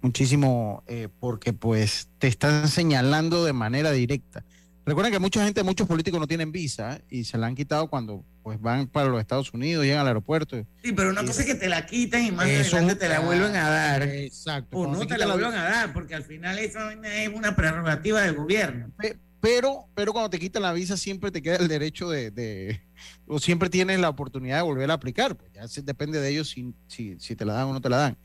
[0.02, 4.44] muchísimo eh, porque pues te están señalando de manera directa.
[4.86, 8.24] Recuerden que mucha gente, muchos políticos no tienen visa y se la han quitado cuando
[8.42, 10.56] pues van para los Estados Unidos, llegan al aeropuerto.
[10.82, 13.56] Sí, pero una cosa es que te la quitan y más adelante te la vuelven
[13.56, 14.02] a dar.
[14.02, 14.76] Exacto.
[14.76, 18.20] O no te la la- vuelven a dar, porque al final eso es una prerrogativa
[18.20, 18.90] del gobierno.
[18.98, 22.80] Pe- Pero, pero cuando te quitan la visa siempre te queda el derecho de, de-
[23.26, 25.34] o siempre tienes la oportunidad de volver a aplicar.
[25.36, 27.88] Pues ya se- depende de ellos si, si, si te la dan o no te
[27.88, 28.18] la dan.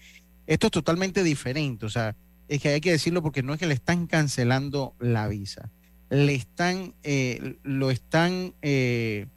[0.47, 1.85] Esto es totalmente diferente.
[1.85, 2.15] O sea,
[2.49, 5.69] es que hay que decirlo porque no es que le están cancelando la visa.
[6.09, 9.27] Le están, eh, lo están, eh,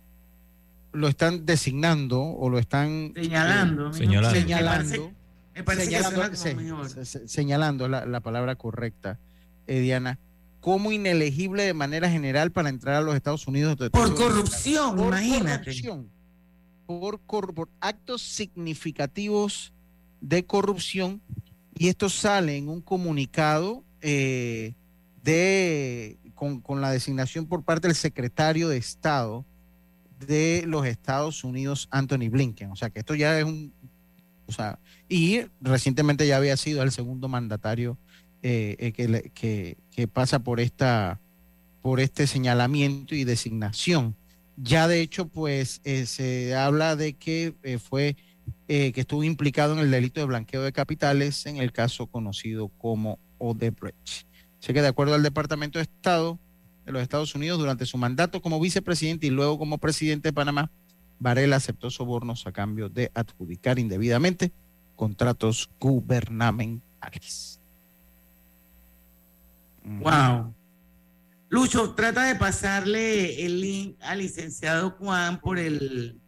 [0.92, 5.14] lo están designando o lo están Señalando, eh, señalando, me parece-
[5.54, 6.88] me parece que señalando, suena como sí, mejor.
[6.88, 9.18] se- se- señalando la, la palabra correcta,
[9.66, 10.18] eh, Diana,
[10.60, 13.76] como inelegible de manera general para entrar a los Estados Unidos.
[13.90, 15.58] Por corrupción, Por imagínate.
[15.64, 16.08] corrupción.
[16.86, 19.72] Por, cor- por actos significativos
[20.20, 21.20] de corrupción
[21.74, 24.74] y esto sale en un comunicado eh,
[25.22, 26.16] de
[26.62, 29.44] con, la designación por parte del secretario de Estado
[30.18, 32.70] de los Estados Unidos, Anthony Blinken.
[32.70, 33.72] O sea que esto ya es un,
[34.46, 34.78] o sea,
[35.08, 37.96] y recientemente ya había sido el segundo mandatario
[38.42, 38.92] eh, eh,
[39.34, 41.20] que, que, pasa por esta
[41.80, 44.16] por este señalamiento y designación.
[44.56, 48.16] Ya de hecho, pues eh, se habla de que fue
[48.66, 53.18] que estuvo implicado en el delito de blanqueo de capitales en el caso conocido como
[53.38, 54.26] Odebrecht.
[54.62, 56.38] Sé que de acuerdo al Departamento de Estado
[56.86, 60.70] de los Estados Unidos, durante su mandato como vicepresidente y luego como presidente de Panamá,
[61.18, 64.52] Varela aceptó sobornos a cambio de adjudicar indebidamente
[64.94, 67.60] contratos gubernamentales.
[69.84, 70.54] Wow.
[71.48, 76.20] Lucho, trata de pasarle el link al licenciado Juan por el,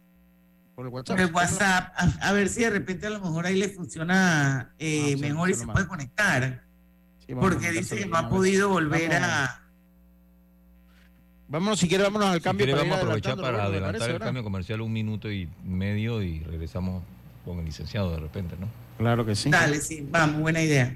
[0.75, 1.19] por el por WhatsApp.
[1.19, 5.13] el WhatsApp, a, a ver si de repente a lo mejor ahí le funciona eh,
[5.15, 6.64] Ah, mejor y se puede conectar.
[7.27, 9.27] Sí, porque dice que no ha podido volver Vamos.
[9.29, 9.61] a...
[11.47, 12.65] Vámonos, si quiere, vámonos al Si cambio.
[12.65, 14.25] quiere, para ir vamos a aprovechar para Roberto, ¿le adelantar parece, el verdad?
[14.27, 17.03] cambio comercial un minuto y medio y regresamos
[17.43, 18.67] con el licenciado de repente, ¿no?
[18.97, 19.49] Claro que sí.
[19.49, 20.95] Dale, sí, vamos, buena idea.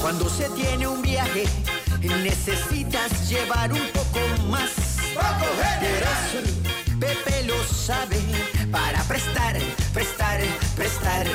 [0.00, 1.44] Cuando se tiene un viaje,
[2.00, 4.70] necesitas llevar un poco más.
[5.14, 6.52] Por eso,
[7.00, 8.20] Pepe lo sabe
[8.70, 9.56] para prestar,
[9.92, 10.40] prestar,
[10.76, 11.26] prestar.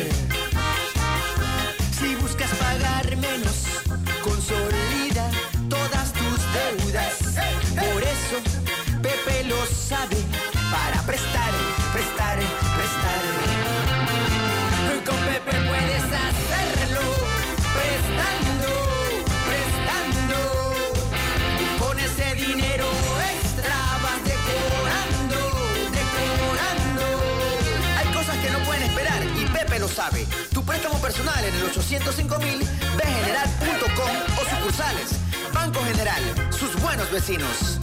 [29.83, 30.25] Lo sabe.
[30.53, 32.59] Tu préstamo personal en el 805 mil,
[32.97, 35.19] bgeneral.com o sucursales.
[35.53, 37.79] Banco General, sus buenos vecinos.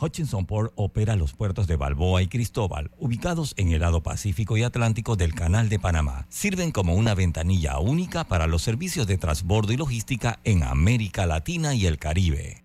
[0.00, 4.64] Hutchinson Port opera los puertos de Balboa y Cristóbal, ubicados en el lado Pacífico y
[4.64, 6.26] Atlántico del Canal de Panamá.
[6.28, 11.74] Sirven como una ventanilla única para los servicios de transbordo y logística en América Latina
[11.74, 12.64] y el Caribe.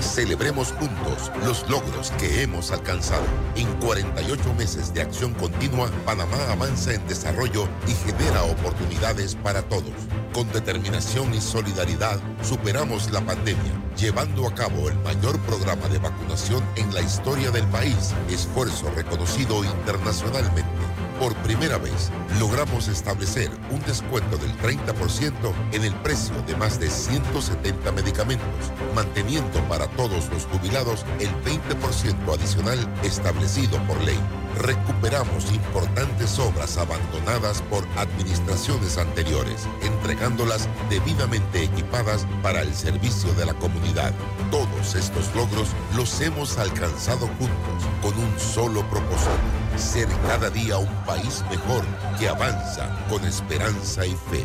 [0.00, 3.24] Celebremos juntos los logros que hemos alcanzado.
[3.56, 9.92] En 48 meses de acción continua, Panamá avanza en desarrollo y genera oportunidades para todos.
[10.32, 16.62] Con determinación y solidaridad, superamos la pandemia, llevando a cabo el mayor programa de vacunación
[16.76, 20.93] en la historia del país, esfuerzo reconocido internacionalmente.
[21.18, 22.10] Por primera vez,
[22.40, 25.32] logramos establecer un descuento del 30%
[25.72, 32.34] en el precio de más de 170 medicamentos, manteniendo para todos los jubilados el 20%
[32.34, 34.18] adicional establecido por ley.
[34.58, 43.54] Recuperamos importantes obras abandonadas por administraciones anteriores, entregándolas debidamente equipadas para el servicio de la
[43.54, 44.12] comunidad.
[44.50, 49.30] Todos estos logros los hemos alcanzado juntos con un solo propósito,
[49.78, 51.84] ser cada día un país mejor
[52.18, 54.44] que avanza con esperanza y fe.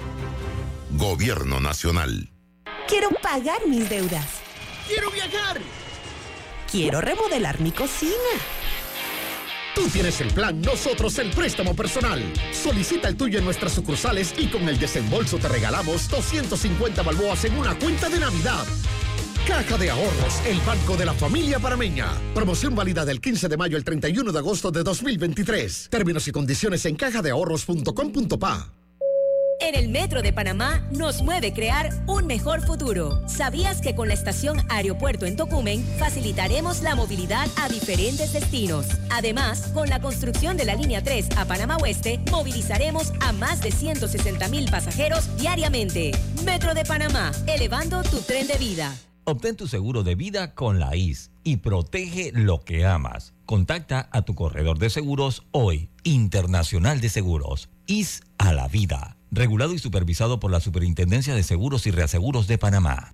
[0.91, 2.31] Gobierno Nacional.
[2.87, 4.25] Quiero pagar mis deudas.
[4.87, 5.59] ¡Quiero viajar!
[6.71, 8.13] Quiero remodelar mi cocina.
[9.75, 12.21] Tú tienes el plan, nosotros el préstamo personal.
[12.51, 17.57] Solicita el tuyo en nuestras sucursales y con el desembolso te regalamos 250 balboas en
[17.57, 18.65] una cuenta de Navidad.
[19.47, 22.07] Caja de Ahorros, el banco de la familia parameña.
[22.33, 25.89] Promoción válida del 15 de mayo al 31 de agosto de 2023.
[25.89, 28.73] Términos y condiciones en cajadeahorros.com.pa.
[29.61, 33.27] En el Metro de Panamá nos mueve crear un mejor futuro.
[33.27, 38.85] ¿Sabías que con la estación Aeropuerto en Tocumen facilitaremos la movilidad a diferentes destinos?
[39.09, 43.71] Además, con la construcción de la línea 3 a Panamá Oeste, movilizaremos a más de
[43.71, 46.11] 160 mil pasajeros diariamente.
[46.45, 48.95] Metro de Panamá, elevando tu tren de vida.
[49.29, 53.35] Obtén tu seguro de vida con la IS y protege lo que amas.
[53.45, 59.17] Contacta a tu corredor de seguros hoy, Internacional de Seguros, IS a la vida.
[59.29, 63.13] Regulado y supervisado por la Superintendencia de Seguros y Reaseguros de Panamá.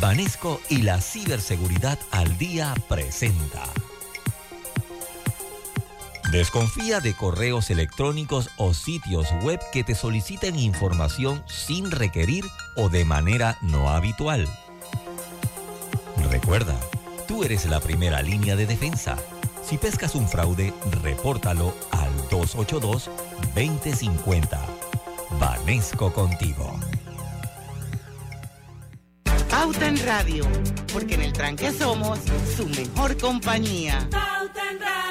[0.00, 3.64] Banesco y la ciberseguridad al día presenta.
[6.30, 13.04] Desconfía de correos electrónicos o sitios web que te soliciten información sin requerir o de
[13.04, 14.48] manera no habitual.
[16.30, 16.74] Recuerda,
[17.28, 19.16] tú eres la primera línea de defensa.
[19.62, 24.58] Si pescas un fraude, repórtalo al 282-2050.
[25.38, 26.74] Vanesco contigo.
[29.48, 30.44] Pauta en Radio,
[30.92, 32.18] porque en el tranque somos
[32.56, 34.08] su mejor compañía.
[34.10, 35.05] Pauta en Radio.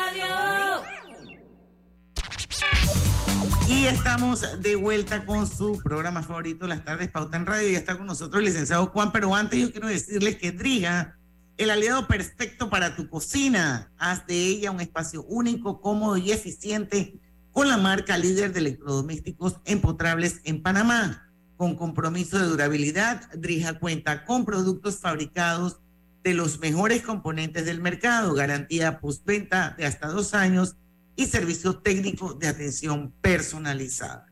[3.68, 7.70] Y estamos de vuelta con su programa favorito, Las Tardes Pauta en Radio.
[7.70, 11.18] Y está con nosotros el licenciado Juan, pero antes yo quiero decirles que Driga,
[11.58, 17.20] el aliado perfecto para tu cocina, haz de ella un espacio único, cómodo y eficiente
[17.52, 21.32] con la marca líder de electrodomésticos empotrables en Panamá.
[21.58, 25.80] Con compromiso de durabilidad, Drija cuenta con productos fabricados
[26.24, 30.76] de los mejores componentes del mercado, garantía postventa de hasta dos años
[31.16, 34.28] y servicio técnico de atención personalizada.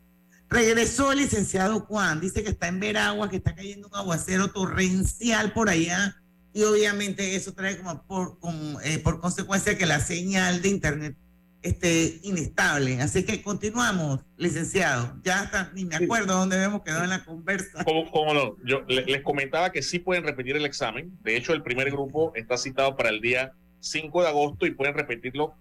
[0.50, 5.52] Regresó el licenciado Juan, dice que está en Veragua, que está cayendo un aguacero torrencial
[5.54, 6.16] por allá
[6.54, 8.38] y obviamente eso trae como por,
[8.84, 11.18] eh, por consecuencia que la señal de internet
[11.64, 13.02] este, inestable.
[13.02, 15.16] Así que continuamos, licenciado.
[15.24, 17.84] Ya está, ni me acuerdo dónde habíamos quedado en la conversa.
[17.84, 18.58] ¿Cómo, no?
[18.64, 21.18] Yo les comentaba que sí pueden repetir el examen.
[21.24, 24.94] De hecho, el primer grupo está citado para el día 5 de agosto y pueden
[24.94, 25.56] repetirlo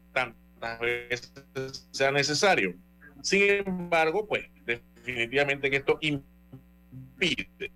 [0.62, 2.74] tantas veces sea necesario.
[3.20, 7.70] Sin embargo, pues definitivamente que esto impide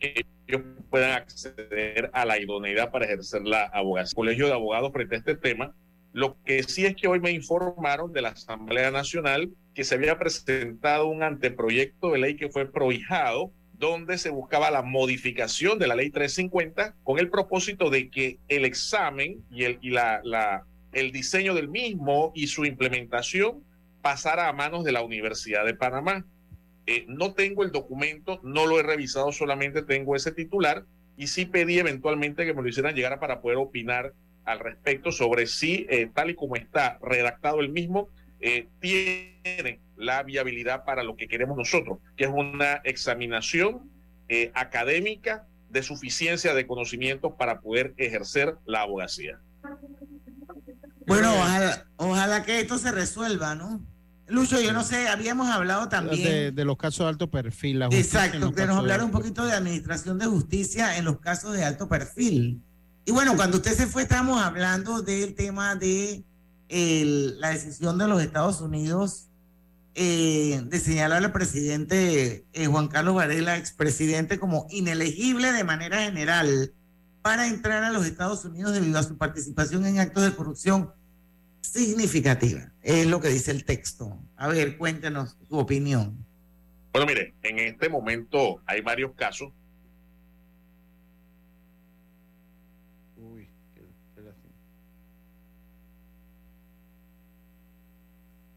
[0.00, 4.10] que ellos puedan acceder a la idoneidad para ejercer la abogacía.
[4.10, 5.74] El Colegio de Abogados frente a este tema
[6.14, 10.16] lo que sí es que hoy me informaron de la Asamblea Nacional que se había
[10.16, 15.96] presentado un anteproyecto de ley que fue prohijado, donde se buscaba la modificación de la
[15.96, 20.64] ley 350 con el propósito de que el examen y el, y la,
[20.94, 23.62] el diseño del mismo y su implementación
[24.04, 26.24] pasara a manos de la Universidad de Panamá.
[26.86, 30.84] Eh, no tengo el documento, no lo he revisado, solamente tengo ese titular
[31.16, 34.12] y sí pedí eventualmente que me lo hicieran llegar para poder opinar
[34.44, 38.08] al respecto sobre si, eh, tal y como está redactado el mismo,
[38.40, 43.90] eh, tiene la viabilidad para lo que queremos nosotros, que es una examinación
[44.54, 49.38] académica de suficiencia de conocimientos para poder ejercer la abogacía.
[51.06, 53.80] Bueno, ojalá, ojalá que esto se resuelva, ¿no?
[54.26, 56.54] Lucho, yo no sé, habíamos hablado también.
[56.54, 57.82] De, los casos de alto perfil.
[57.90, 61.88] Exacto, que nos hablara un poquito de administración de justicia en los casos de alto
[61.88, 62.62] perfil.
[63.04, 66.24] Y bueno, cuando usted se fue, estábamos hablando del tema de
[66.68, 69.28] la decisión de los Estados Unidos
[69.94, 76.72] eh, de señalar al presidente eh, Juan Carlos Varela, expresidente, como inelegible de manera general
[77.24, 80.92] para entrar a los Estados Unidos debido a su participación en actos de corrupción
[81.62, 82.70] significativa.
[82.82, 84.18] Es lo que dice el texto.
[84.36, 86.22] A ver, cuéntenos su opinión.
[86.92, 89.54] Bueno, mire, en este momento hay varios casos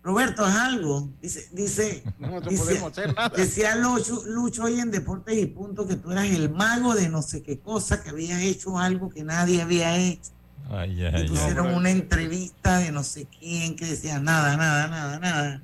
[0.07, 1.09] Roberto, haz algo.
[1.21, 3.27] Dice, dice, no, podemos hacer nada.
[3.27, 7.21] Decía Lucho, Lucho hoy en Deportes y Punto que tú eras el mago de no
[7.21, 10.31] sé qué cosa, que habías hecho algo que nadie había hecho.
[10.69, 15.19] Ay, ay, y pusieron una entrevista de no sé quién que decía nada, nada, nada,
[15.19, 15.61] nada.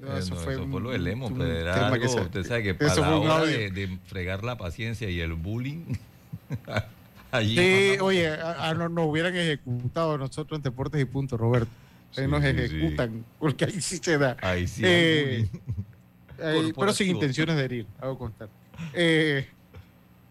[0.00, 2.94] No, eso, fue, eso fue lo del emo, pero era algo, usted sabe que para
[2.94, 5.94] la hora de, de, fregar la paciencia y el bullying,
[7.30, 7.56] allí.
[7.56, 11.83] Sí, oye, a, a, nos, nos hubieran ejecutado nosotros en Deportes y Punto, Roberto
[12.16, 14.36] nos ejecutan, porque ahí sí se da.
[14.40, 14.82] Ahí sí.
[14.84, 15.48] Eh,
[16.36, 18.48] pero sin intenciones de herir, hago constar.
[18.92, 19.46] Eh,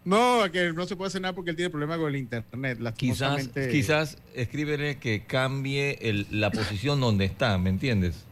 [0.04, 2.78] no, que no se puede hacer nada porque él tiene problemas con el internet.
[2.96, 8.24] Quizás, quizás escríbele que cambie el, la posición donde está, ¿me entiendes?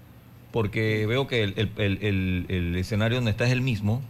[0.53, 4.03] Porque veo que el, el, el, escenario donde está es el mismo.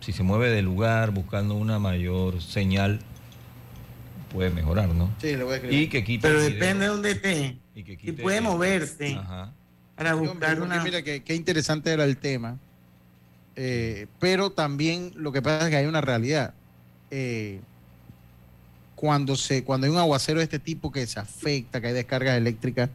[0.00, 3.00] Si se mueve de lugar buscando una mayor señal,
[4.32, 5.14] puede mejorar, ¿no?
[5.20, 5.80] Sí, lo voy a escribir.
[5.80, 7.58] Y que quite Pero depende de dónde esté.
[7.74, 9.18] Y, puede moverse
[9.96, 10.82] para buscar una...
[10.82, 12.58] Mira, qué, interesante era el tema.
[13.56, 16.54] Eh, pero también lo que pasa es que hay una realidad.
[17.10, 17.60] Eh,
[18.94, 22.36] cuando, se, cuando hay un aguacero de este tipo que se afecta, que hay descargas
[22.36, 22.90] eléctricas,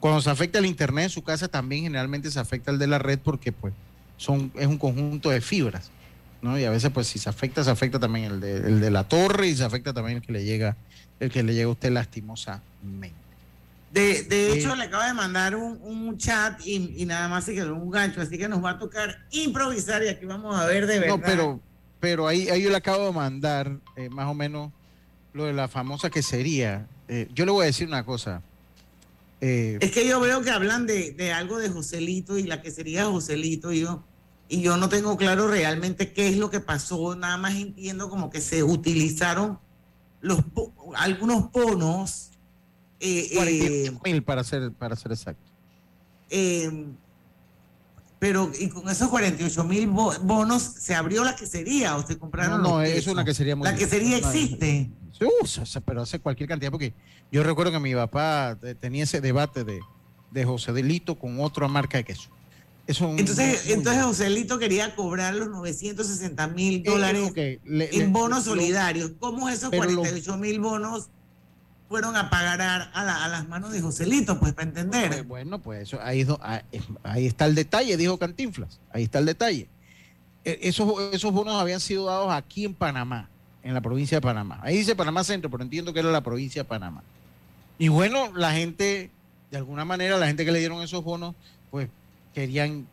[0.00, 2.98] cuando se afecta el internet en su casa, también generalmente se afecta el de la
[2.98, 3.72] red porque pues
[4.16, 5.90] son, es un conjunto de fibras.
[6.42, 6.58] ¿no?
[6.58, 9.04] Y a veces, pues, si se afecta, se afecta también el de, el de la
[9.04, 10.76] torre y se afecta también el que le llega,
[11.20, 13.21] el que le llega a usted lastimosamente.
[13.92, 17.74] De, de hecho, le acabo de mandar un, un chat y, nada más se quedó
[17.74, 20.98] un gancho, así que nos va a tocar improvisar y aquí vamos a ver de
[20.98, 21.16] verdad.
[21.16, 21.60] No, pero,
[22.00, 24.72] pero ahí, ahí yo le acabo de mandar eh, más o menos
[25.34, 26.86] lo de la famosa que sería.
[27.06, 28.42] Eh, yo le voy a decir una cosa.
[29.42, 32.70] Eh, es que yo veo que hablan de, de, algo de Joselito y la que
[32.70, 34.02] sería Joselito y yo,
[34.48, 38.30] y yo no tengo claro realmente qué es lo que pasó, nada más entiendo como
[38.30, 39.58] que se utilizaron
[40.22, 40.38] los
[40.96, 42.31] algunos bonos
[43.02, 45.50] eh, mil para ser, para ser exacto.
[46.30, 46.86] Eh,
[48.18, 52.62] pero y con esos 48 mil bonos se abrió la quesería o se compraron.
[52.62, 54.90] No, no es una quesería muy La quesería existe.
[55.18, 56.94] Se usa, pero hace cualquier cantidad, porque
[57.30, 59.80] yo recuerdo que mi papá tenía ese debate de,
[60.30, 62.30] de José Delito con otra marca de queso.
[62.86, 69.12] Eso entonces, entonces Joselito quería cobrar los 960 mil eh, dólares en bonos solidarios.
[69.20, 71.08] ¿Cómo esos 48 mil bonos
[71.92, 75.08] fueron a pagar a, las manos de Joselito, pues para entender.
[75.10, 76.62] Pues, bueno, pues eso, ahí, ah,
[77.02, 79.68] ahí está el detalle, dijo Cantinflas, ahí está el detalle.
[80.42, 83.28] E, esos, esos bonos habían sido dados aquí en Panamá,
[83.62, 84.58] en la provincia de Panamá.
[84.62, 87.02] Ahí dice Panamá Centro, pero entiendo que era la provincia de Panamá.
[87.78, 89.10] Y bueno, la gente,
[89.50, 91.34] de alguna manera, la gente que le dieron esos bonos,
[91.70, 91.90] pues
[92.32, 92.86] querían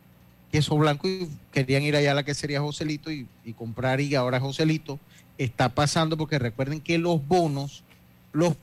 [0.52, 4.14] queso blanco y querían ir allá a la que sería Joselito y, y comprar y
[4.14, 5.00] ahora Joselito
[5.38, 7.82] está pasando porque recuerden que los bonos
[8.32, 8.54] los,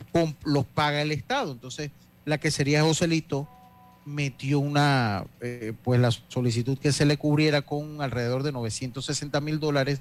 [0.44, 1.52] los paga el Estado.
[1.52, 1.92] Entonces,
[2.26, 3.48] la que sería Joselito
[4.06, 9.60] metió una, eh, pues la solicitud que se le cubriera con alrededor de 960 mil
[9.60, 10.00] dólares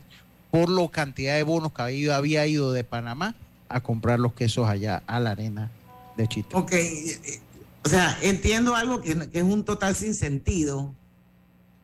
[0.50, 3.34] por la cantidad de bonos que había, había ido de Panamá
[3.68, 5.70] a comprar los quesos allá a la arena
[6.16, 6.56] de Chito.
[6.56, 7.40] Ok, eh,
[7.84, 10.94] o sea, entiendo algo que, que es un total sin sentido,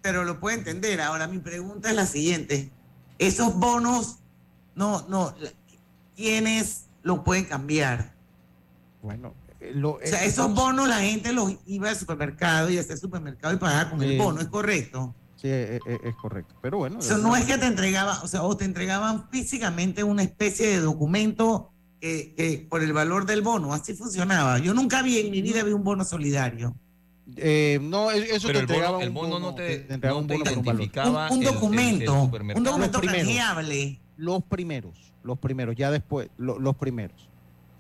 [0.01, 1.01] pero lo puedo entender.
[1.01, 2.71] Ahora mi pregunta es la siguiente.
[3.19, 4.19] Esos bonos,
[4.77, 5.35] no, no,
[6.17, 8.15] ¿quiénes lo pueden cambiar?
[9.03, 13.55] Bueno, eh, o sea, esos bonos la gente los iba al supermercado y hacía supermercado
[13.55, 15.15] y pagaba con el bono, ¿es correcto?
[15.37, 16.55] Sí, es, es- correcto.
[16.63, 17.01] Pero bueno.
[17.01, 20.79] Eso no es que te entregaban, o sea, o te entregaban físicamente una especie de
[20.81, 24.59] documento que, que por el valor del bono, así funcionaba.
[24.59, 26.77] Yo nunca vi en mi vida vi un bono solidario.
[27.37, 30.13] Eh, no, e- eso Pero te el bono- entregaba el un bono no te- entregaba
[30.15, 30.65] no un te bono un valor.
[30.81, 32.31] identificaba Un- un el- el documento, un
[32.65, 33.27] documento Los primeros.
[33.27, 34.01] canjeable.
[34.17, 37.29] Los primeros, los primeros, ya después, lo- los primeros.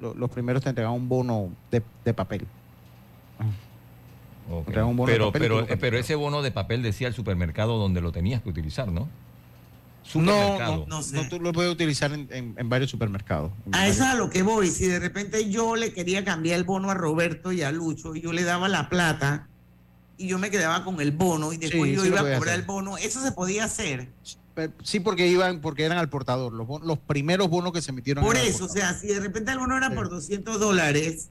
[0.00, 2.46] Lo- Los, primeros te entregaban un bono de, de papel.
[4.50, 4.66] Ok.
[4.66, 7.14] Entregaban un bono de Pero, papel pero, eh, pero ese bono de papel decía el
[7.14, 9.08] supermercado donde lo tenías que utilizar, ¿no?
[10.16, 13.52] No, no, no, tú lo puedes utilizar en, en- en varios supermercados.
[13.70, 14.66] A eso es a lo que voy.
[14.68, 18.20] Si de repente yo le quería cambiar el bono a Roberto y a Lucho y
[18.20, 19.46] yo le daba la plata
[20.18, 22.42] y yo me quedaba con el bono y después Sí, yo sí iba a cobrar
[22.42, 22.54] hacer.
[22.60, 24.08] el bono, eso se podía hacer.
[24.82, 26.52] Sí, porque iban, porque eran al portador.
[26.52, 28.24] Los, los primeros bonos que se emitieron.
[28.24, 31.28] Por eso, o sea, si de repente el bono era por 200 dólares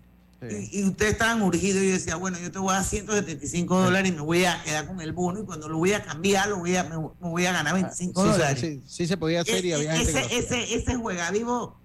[0.49, 3.80] y, y ustedes estaban urgidos y yo decía, bueno, yo te voy a dar 175
[3.80, 6.49] dólares y me voy a quedar con el bono y cuando lo voy a cambiar
[6.49, 8.59] lo voy a, me, me voy a ganar 25 Sí, sí, dólares.
[8.59, 11.78] sí, sí se podía hacer y Ese- había gente que lo ese, ese, ese juegavivo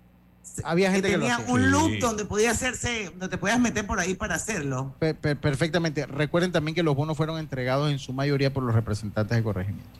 [0.64, 1.52] Había gente que lo tenía hacía.
[1.52, 1.66] un Sí.
[1.68, 4.94] loop donde podía hacerse, donde te podías meter por ahí para hacerlo.
[5.00, 6.06] Pe- pe- perfectamente.
[6.06, 9.90] Recuerden también que los bonos fueron entregados en su mayoría por los representantes de corregimiento.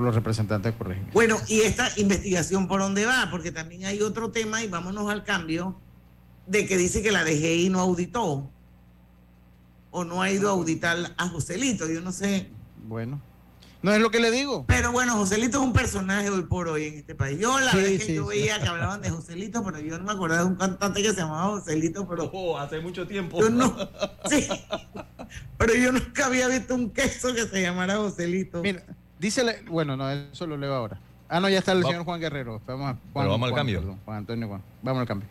[0.00, 1.12] Por los representantes de corregimiento.
[1.12, 5.24] Bueno, y esta investigación por dónde va, porque también hay otro tema y vámonos al
[5.24, 5.78] cambio
[6.46, 8.50] de que dice que la DGI no auditó
[9.90, 12.48] o no ha ido a auditar a Joselito, yo no sé.
[12.82, 13.20] Bueno.
[13.82, 14.64] No es lo que le digo.
[14.66, 17.38] Pero bueno, Joselito es un personaje hoy por hoy en este país.
[17.38, 18.38] Yo la Sí, verdad es que sí, yo sí.
[18.38, 21.16] veía que hablaban de Joselito, pero yo no me acordaba de un cantante que se
[21.20, 23.38] llamaba Joselito, pero Oh, hace mucho tiempo.
[23.38, 23.76] yo no,
[24.30, 24.48] sí,
[25.58, 28.62] pero yo nunca había visto un queso que se llamara Joselito.
[28.62, 28.82] Mira,
[29.20, 30.98] dícele, bueno, no, eso lo leo ahora.
[31.28, 32.60] Ah, no, ya está el Va- señor Juan Guerrero.
[32.66, 33.78] Vamos, a- Juan, Pero vamos al Juan, cambio.
[33.80, 34.62] perdón, Juan Antonio Juan.
[34.82, 35.28] Vamos al cambio.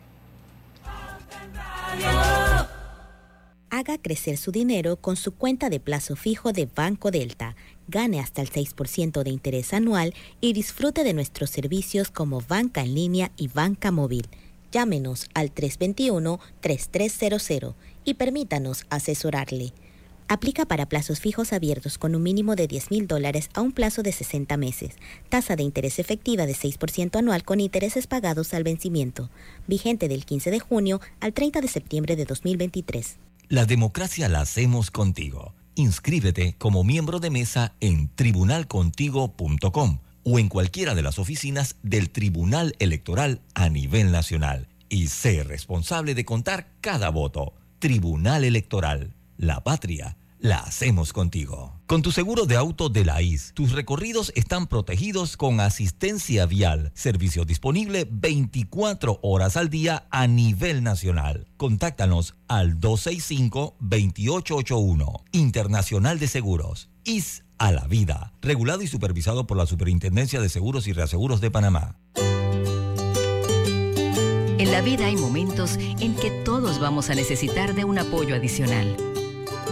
[3.71, 7.55] Haga crecer su dinero con su cuenta de plazo fijo de Banco Delta.
[7.87, 12.95] Gane hasta el 6% de interés anual y disfrute de nuestros servicios como banca en
[12.95, 14.27] línea y banca móvil.
[14.71, 17.75] Llámenos al 321-3300
[18.05, 19.73] y permítanos asesorarle.
[20.31, 24.03] Aplica para plazos fijos abiertos con un mínimo de 10 mil dólares a un plazo
[24.03, 24.91] de 60 meses.
[25.27, 29.31] Tasa de interés efectiva de 6% anual con intereses pagados al vencimiento.
[29.65, 33.17] Vigente del 15 de junio al 30 de septiembre de 2023.
[33.47, 35.55] La democracia la hacemos contigo.
[35.73, 42.75] Inscríbete como miembro de mesa en tribunalcontigo.com o en cualquiera de las oficinas del Tribunal
[42.77, 47.53] Electoral a nivel nacional y sé responsable de contar cada voto.
[47.79, 49.15] Tribunal Electoral.
[49.39, 51.79] La patria la hacemos contigo.
[51.87, 56.91] Con tu seguro de auto de la IS, tus recorridos están protegidos con asistencia vial,
[56.93, 61.47] servicio disponible 24 horas al día a nivel nacional.
[61.55, 65.23] Contáctanos al 265-2881.
[65.31, 66.89] Internacional de Seguros.
[67.05, 68.33] IS a la vida.
[68.41, 71.95] Regulado y supervisado por la Superintendencia de Seguros y Reaseguros de Panamá.
[74.57, 78.97] En la vida hay momentos en que todos vamos a necesitar de un apoyo adicional.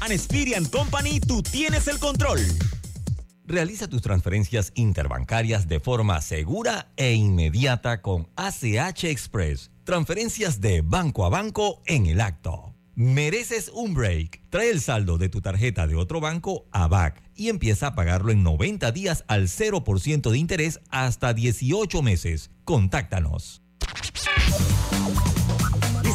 [0.00, 2.40] and Experian Company, tú tienes el control.
[3.46, 9.70] Realiza tus transferencias interbancarias de forma segura e inmediata con ACH Express.
[9.84, 12.74] Transferencias de banco a banco en el acto.
[12.94, 14.40] Mereces un break.
[14.50, 18.32] Trae el saldo de tu tarjeta de otro banco a BAC y empieza a pagarlo
[18.32, 22.50] en 90 días al 0% de interés hasta 18 meses.
[22.64, 23.62] Contáctanos.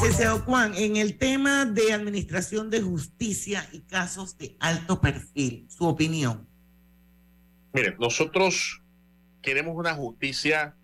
[0.02, 5.86] Licenciado Juan, en el tema de administración de justicia y casos de alto perfil, su
[5.86, 6.48] opinión.
[7.74, 8.82] Mire, nosotros
[9.42, 10.78] queremos una justicia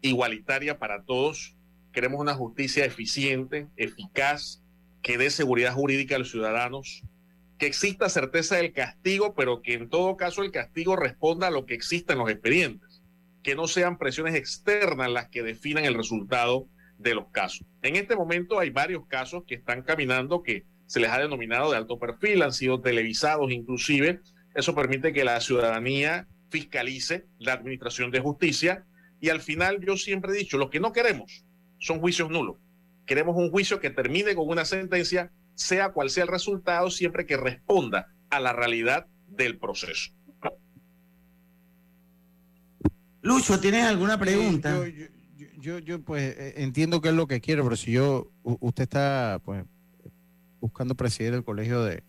[0.00, 1.54] igualitaria para todos,
[1.92, 4.62] queremos una justicia eficiente, eficaz,
[5.02, 7.02] que dé seguridad jurídica a los ciudadanos,
[7.58, 11.66] que exista certeza del castigo, pero que en todo caso el castigo responda a lo
[11.66, 13.02] que exista en los expedientes,
[13.42, 16.66] que no sean presiones externas las que definan el resultado
[16.98, 17.66] de los casos.
[17.82, 21.76] En este momento hay varios casos que están caminando que se les ha denominado de
[21.76, 24.20] alto perfil, han sido televisados inclusive.
[24.54, 28.84] Eso permite que la ciudadanía fiscalice la administración de justicia
[29.20, 31.44] y al final yo siempre he dicho, lo que no queremos
[31.78, 32.56] son juicios nulos.
[33.06, 37.36] Queremos un juicio que termine con una sentencia, sea cual sea el resultado, siempre que
[37.36, 40.12] responda a la realidad del proceso.
[43.20, 44.76] Lucho, ¿tienes alguna pregunta?
[44.76, 45.06] yo, yo
[46.04, 49.64] pues eh, entiendo que es lo que quiere, pero si yo, usted está pues
[50.60, 52.02] buscando presidir el colegio de,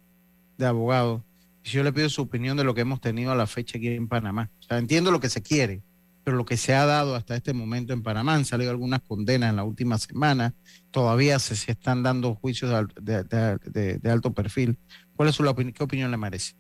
[0.58, 1.22] de abogados,
[1.64, 3.88] si yo le pido su opinión de lo que hemos tenido a la fecha aquí
[3.88, 4.51] en Panamá.
[4.60, 5.82] O sea, entiendo lo que se quiere,
[6.24, 9.51] pero lo que se ha dado hasta este momento en Panamá, han salido algunas condenas
[9.51, 10.53] en la última semana,
[10.91, 14.78] todavía se, se están dando juicios de, de, de, alto perfil.
[15.16, 15.74] ¿Cuál es su opinión?
[15.74, 16.56] ¿Qué opinión le merece?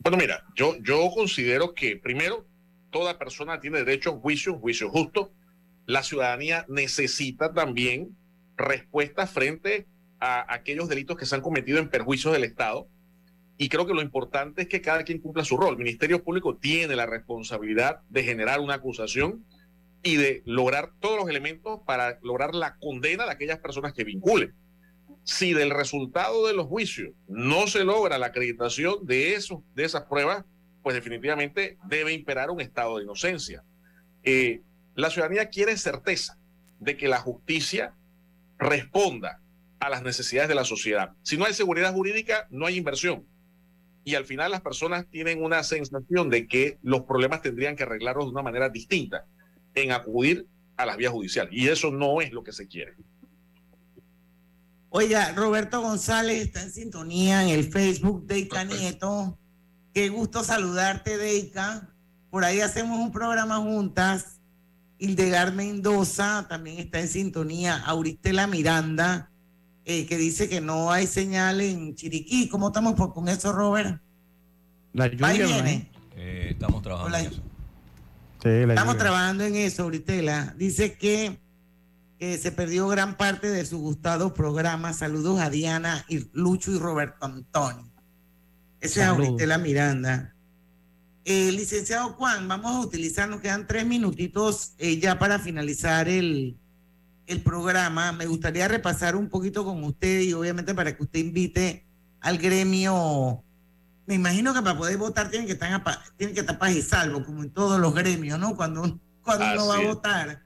[0.00, 2.46] Bueno, mira, yo, yo considero que primero
[2.90, 5.32] toda persona tiene derecho a un juicio, un juicio justo,
[5.86, 8.16] la ciudadanía necesita también
[8.56, 9.86] respuesta frente
[10.18, 12.88] a aquellos delitos que se han cometido en perjuicio del Estado.
[13.56, 15.74] Y creo que lo importante es que cada quien cumpla su rol.
[15.74, 19.44] El Ministerio Público tiene la responsabilidad de generar una acusación
[20.02, 24.54] y de lograr todos los elementos para lograr la condena de aquellas personas que vinculen.
[25.22, 29.38] Si del resultado de los juicios no se logra la acreditación de,
[29.74, 30.44] de esas pruebas,
[30.82, 33.64] pues definitivamente debe imperar un estado de inocencia.
[34.22, 34.60] Eh,
[34.96, 36.38] la ciudadanía quiere certeza
[36.80, 37.94] de que la justicia
[38.58, 39.40] responda
[39.78, 41.12] a las necesidades de la sociedad.
[41.22, 43.26] Si no hay seguridad jurídica, no hay inversión.
[44.04, 48.26] Y al final las personas tienen una sensación de que los problemas tendrían que arreglarlos
[48.26, 49.26] de una manera distinta
[49.74, 51.52] en acudir a las vías judiciales.
[51.52, 52.94] Y eso no es lo que se quiere.
[54.88, 59.38] Oiga, Roberto González está en sintonía en el Facebook de Ica Nieto.
[59.92, 61.92] Qué gusto saludarte, Deika.
[62.30, 64.35] Por ahí hacemos un programa juntas
[64.98, 67.76] Hildegard Mendoza también está en sintonía.
[67.76, 69.30] Auristela Miranda,
[69.84, 72.48] eh, que dice que no hay señal en Chiriquí.
[72.48, 74.00] ¿Cómo estamos con eso, Robert?
[74.92, 77.42] La lluvia eh, estamos trabajando en eso.
[78.42, 80.54] estamos trabajando en eso, Auristela.
[80.56, 81.38] Dice que,
[82.18, 84.94] se perdió gran parte de su gustado programa.
[84.94, 87.92] Saludos a Diana, y Lucho y Roberto Antonio.
[88.80, 90.35] Esa es Auristela Miranda.
[91.28, 96.56] Eh, licenciado Juan, vamos a utilizar, nos quedan tres minutitos eh, ya para finalizar el,
[97.26, 98.12] el programa.
[98.12, 101.84] Me gustaría repasar un poquito con usted y obviamente para que usted invite
[102.20, 103.42] al gremio.
[104.06, 105.82] Me imagino que para poder votar tienen que estar,
[106.16, 108.54] tienen que estar paz y salvo, como en todos los gremios, ¿no?
[108.54, 110.42] Cuando, cuando uno va a votar.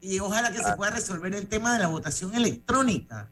[0.00, 0.76] Y ojalá que se ah.
[0.76, 3.30] pueda resolver el tema de la votación electrónica.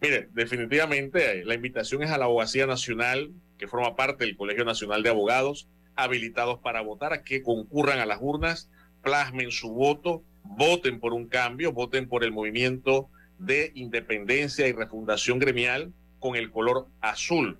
[0.00, 4.64] Mire, definitivamente eh, la invitación es a la Abogacía Nacional, que forma parte del Colegio
[4.64, 8.70] Nacional de Abogados, habilitados para votar, a que concurran a las urnas,
[9.02, 15.38] plasmen su voto, voten por un cambio, voten por el movimiento de independencia y refundación
[15.38, 17.58] gremial con el color azul.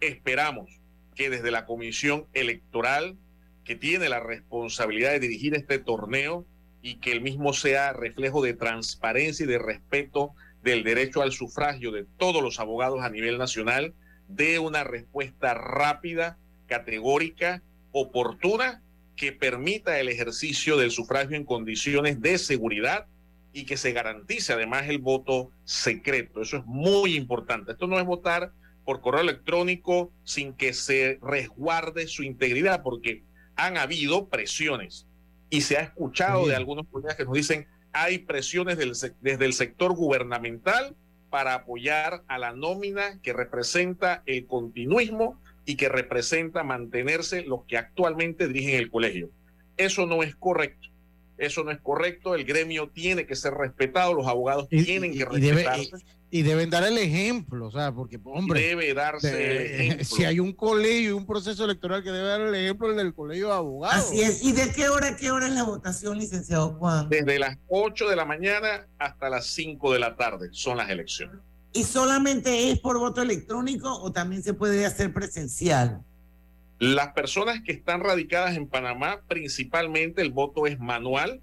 [0.00, 0.80] Esperamos
[1.14, 3.16] que desde la comisión electoral,
[3.64, 6.46] que tiene la responsabilidad de dirigir este torneo
[6.82, 11.92] y que el mismo sea reflejo de transparencia y de respeto del derecho al sufragio
[11.92, 13.94] de todos los abogados a nivel nacional,
[14.28, 17.62] dé una respuesta rápida, categórica
[17.92, 18.82] oportuna
[19.16, 23.06] que permita el ejercicio del sufragio en condiciones de seguridad
[23.52, 26.40] y que se garantice además el voto secreto.
[26.40, 27.72] Eso es muy importante.
[27.72, 28.52] Esto no es votar
[28.84, 33.22] por correo electrónico sin que se resguarde su integridad, porque
[33.54, 35.06] han habido presiones
[35.50, 39.94] y se ha escuchado de algunos colegas que nos dicen hay presiones desde el sector
[39.94, 40.96] gubernamental
[41.28, 47.78] para apoyar a la nómina que representa el continuismo y que representa mantenerse los que
[47.78, 49.30] actualmente dirigen el colegio.
[49.76, 50.88] Eso no es correcto.
[51.38, 52.34] Eso no es correcto.
[52.34, 55.90] El gremio tiene que ser respetado, los abogados tienen que respetarse.
[56.34, 58.58] Y deben dar el ejemplo, o sea, porque, hombre.
[58.60, 60.04] Debe darse el ejemplo.
[60.04, 63.12] Si hay un colegio y un proceso electoral que debe dar el ejemplo, el del
[63.12, 64.06] colegio de abogados.
[64.06, 64.42] Así es.
[64.42, 67.10] ¿Y de qué hora a qué hora es la votación, licenciado Juan?
[67.10, 71.36] Desde las 8 de la mañana hasta las 5 de la tarde son las elecciones.
[71.72, 76.02] ¿Y solamente es por voto electrónico o también se puede hacer presencial?
[76.78, 81.40] Las personas que están radicadas en Panamá, principalmente el voto es manual.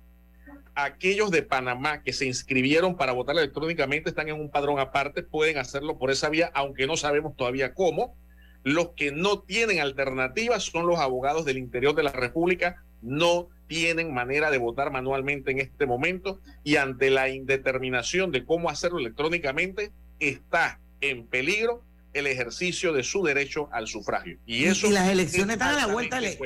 [0.75, 5.57] Aquellos de Panamá que se inscribieron para votar electrónicamente están en un padrón aparte, pueden
[5.57, 8.15] hacerlo por esa vía, aunque no sabemos todavía cómo.
[8.63, 14.13] Los que no tienen alternativas son los abogados del interior de la República, no tienen
[14.13, 19.91] manera de votar manualmente en este momento y ante la indeterminación de cómo hacerlo electrónicamente,
[20.19, 24.37] está en peligro el ejercicio de su derecho al sufragio.
[24.45, 26.37] Y eso y las elecciones es están a la vuelta de-.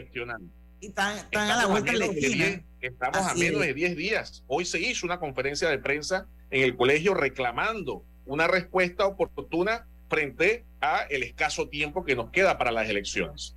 [0.79, 2.45] Y están, están a la Estamos vuelta de la menos de esquina.
[2.45, 4.43] 10 Estamos a menos de 10 días.
[4.47, 10.65] Hoy se hizo una conferencia de prensa en el colegio reclamando una respuesta oportuna frente
[10.81, 13.55] a el escaso tiempo que nos queda para las elecciones.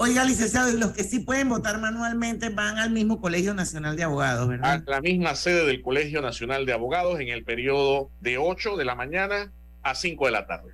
[0.00, 4.04] Oiga, licenciado, y los que sí pueden votar manualmente van al mismo Colegio Nacional de
[4.04, 4.84] Abogados, ¿verdad?
[4.86, 8.84] A la misma sede del Colegio Nacional de Abogados en el periodo de 8 de
[8.84, 10.72] la mañana a 5 de la tarde.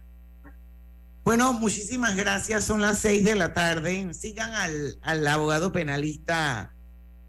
[1.24, 2.64] Bueno, muchísimas gracias.
[2.64, 4.12] Son las seis de la tarde.
[4.12, 6.74] Sigan al, al abogado penalista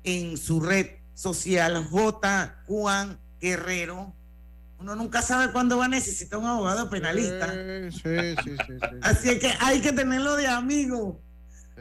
[0.04, 2.62] en su red social J.
[2.68, 4.14] Juan Guerrero.
[4.80, 7.54] Uno nunca sabe cuándo va a necesitar un abogado penalista.
[7.90, 8.98] Sí, sí, sí, sí.
[9.02, 11.22] Así que hay que tenerlo de amigo.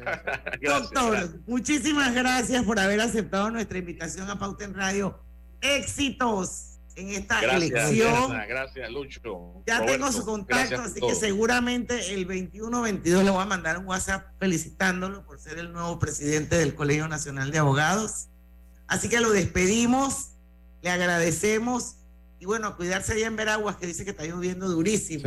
[0.63, 5.19] Doctor, muchísimas gracias por haber aceptado nuestra invitación a Pauta en Radio.
[5.61, 8.33] Éxitos en esta Gracias, elección.
[8.49, 9.63] Gracias, Lucho.
[9.67, 13.87] Ya Roberto, tengo su contacto, así que seguramente el 21-22 le voy a mandar un
[13.87, 18.29] WhatsApp felicitándolo por ser el nuevo presidente del Colegio Nacional de Abogados.
[18.87, 20.33] Así que lo despedimos,
[20.83, 21.97] le agradecemos
[22.39, 25.25] y bueno, cuidarse allá en Veraguas que dice que está lloviendo durísimo.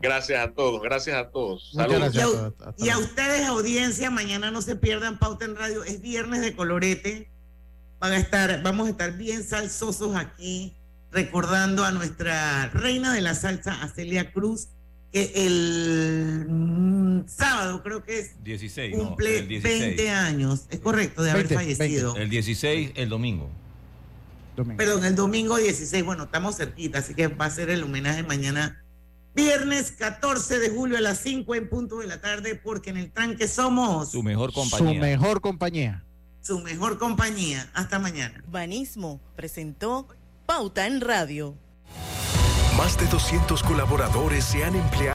[0.00, 1.72] Gracias a todos, gracias a todos.
[1.74, 2.14] Saludos.
[2.14, 5.84] Y a y a ustedes, audiencia, mañana no se pierdan Pauta en Radio.
[5.84, 7.30] Es viernes de colorete.
[7.98, 10.74] Van a estar, vamos a estar bien salsosos aquí,
[11.12, 14.68] recordando a nuestra reina de la salsa, a Celia Cruz,
[15.12, 19.80] que el mm, sábado creo que es 16, no, cumple el 16.
[19.96, 20.66] 20 años.
[20.70, 22.16] Es correcto, de haber 20, fallecido.
[22.16, 23.50] El 16, el domingo.
[24.76, 28.82] Perdón, el domingo 16, bueno, estamos cerquita, así que va a ser el homenaje mañana,
[29.34, 33.12] viernes 14 de julio a las 5 en punto de la tarde, porque en el
[33.12, 35.00] tanque somos Su mejor Su compañía.
[35.00, 36.04] mejor compañía.
[36.42, 37.68] su mejor compañía.
[37.74, 38.42] Hasta mañana.
[38.48, 40.08] Banismo presentó
[40.46, 41.54] Pauta en Radio.
[42.76, 45.08] Más de 200 colaboradores se han empleado.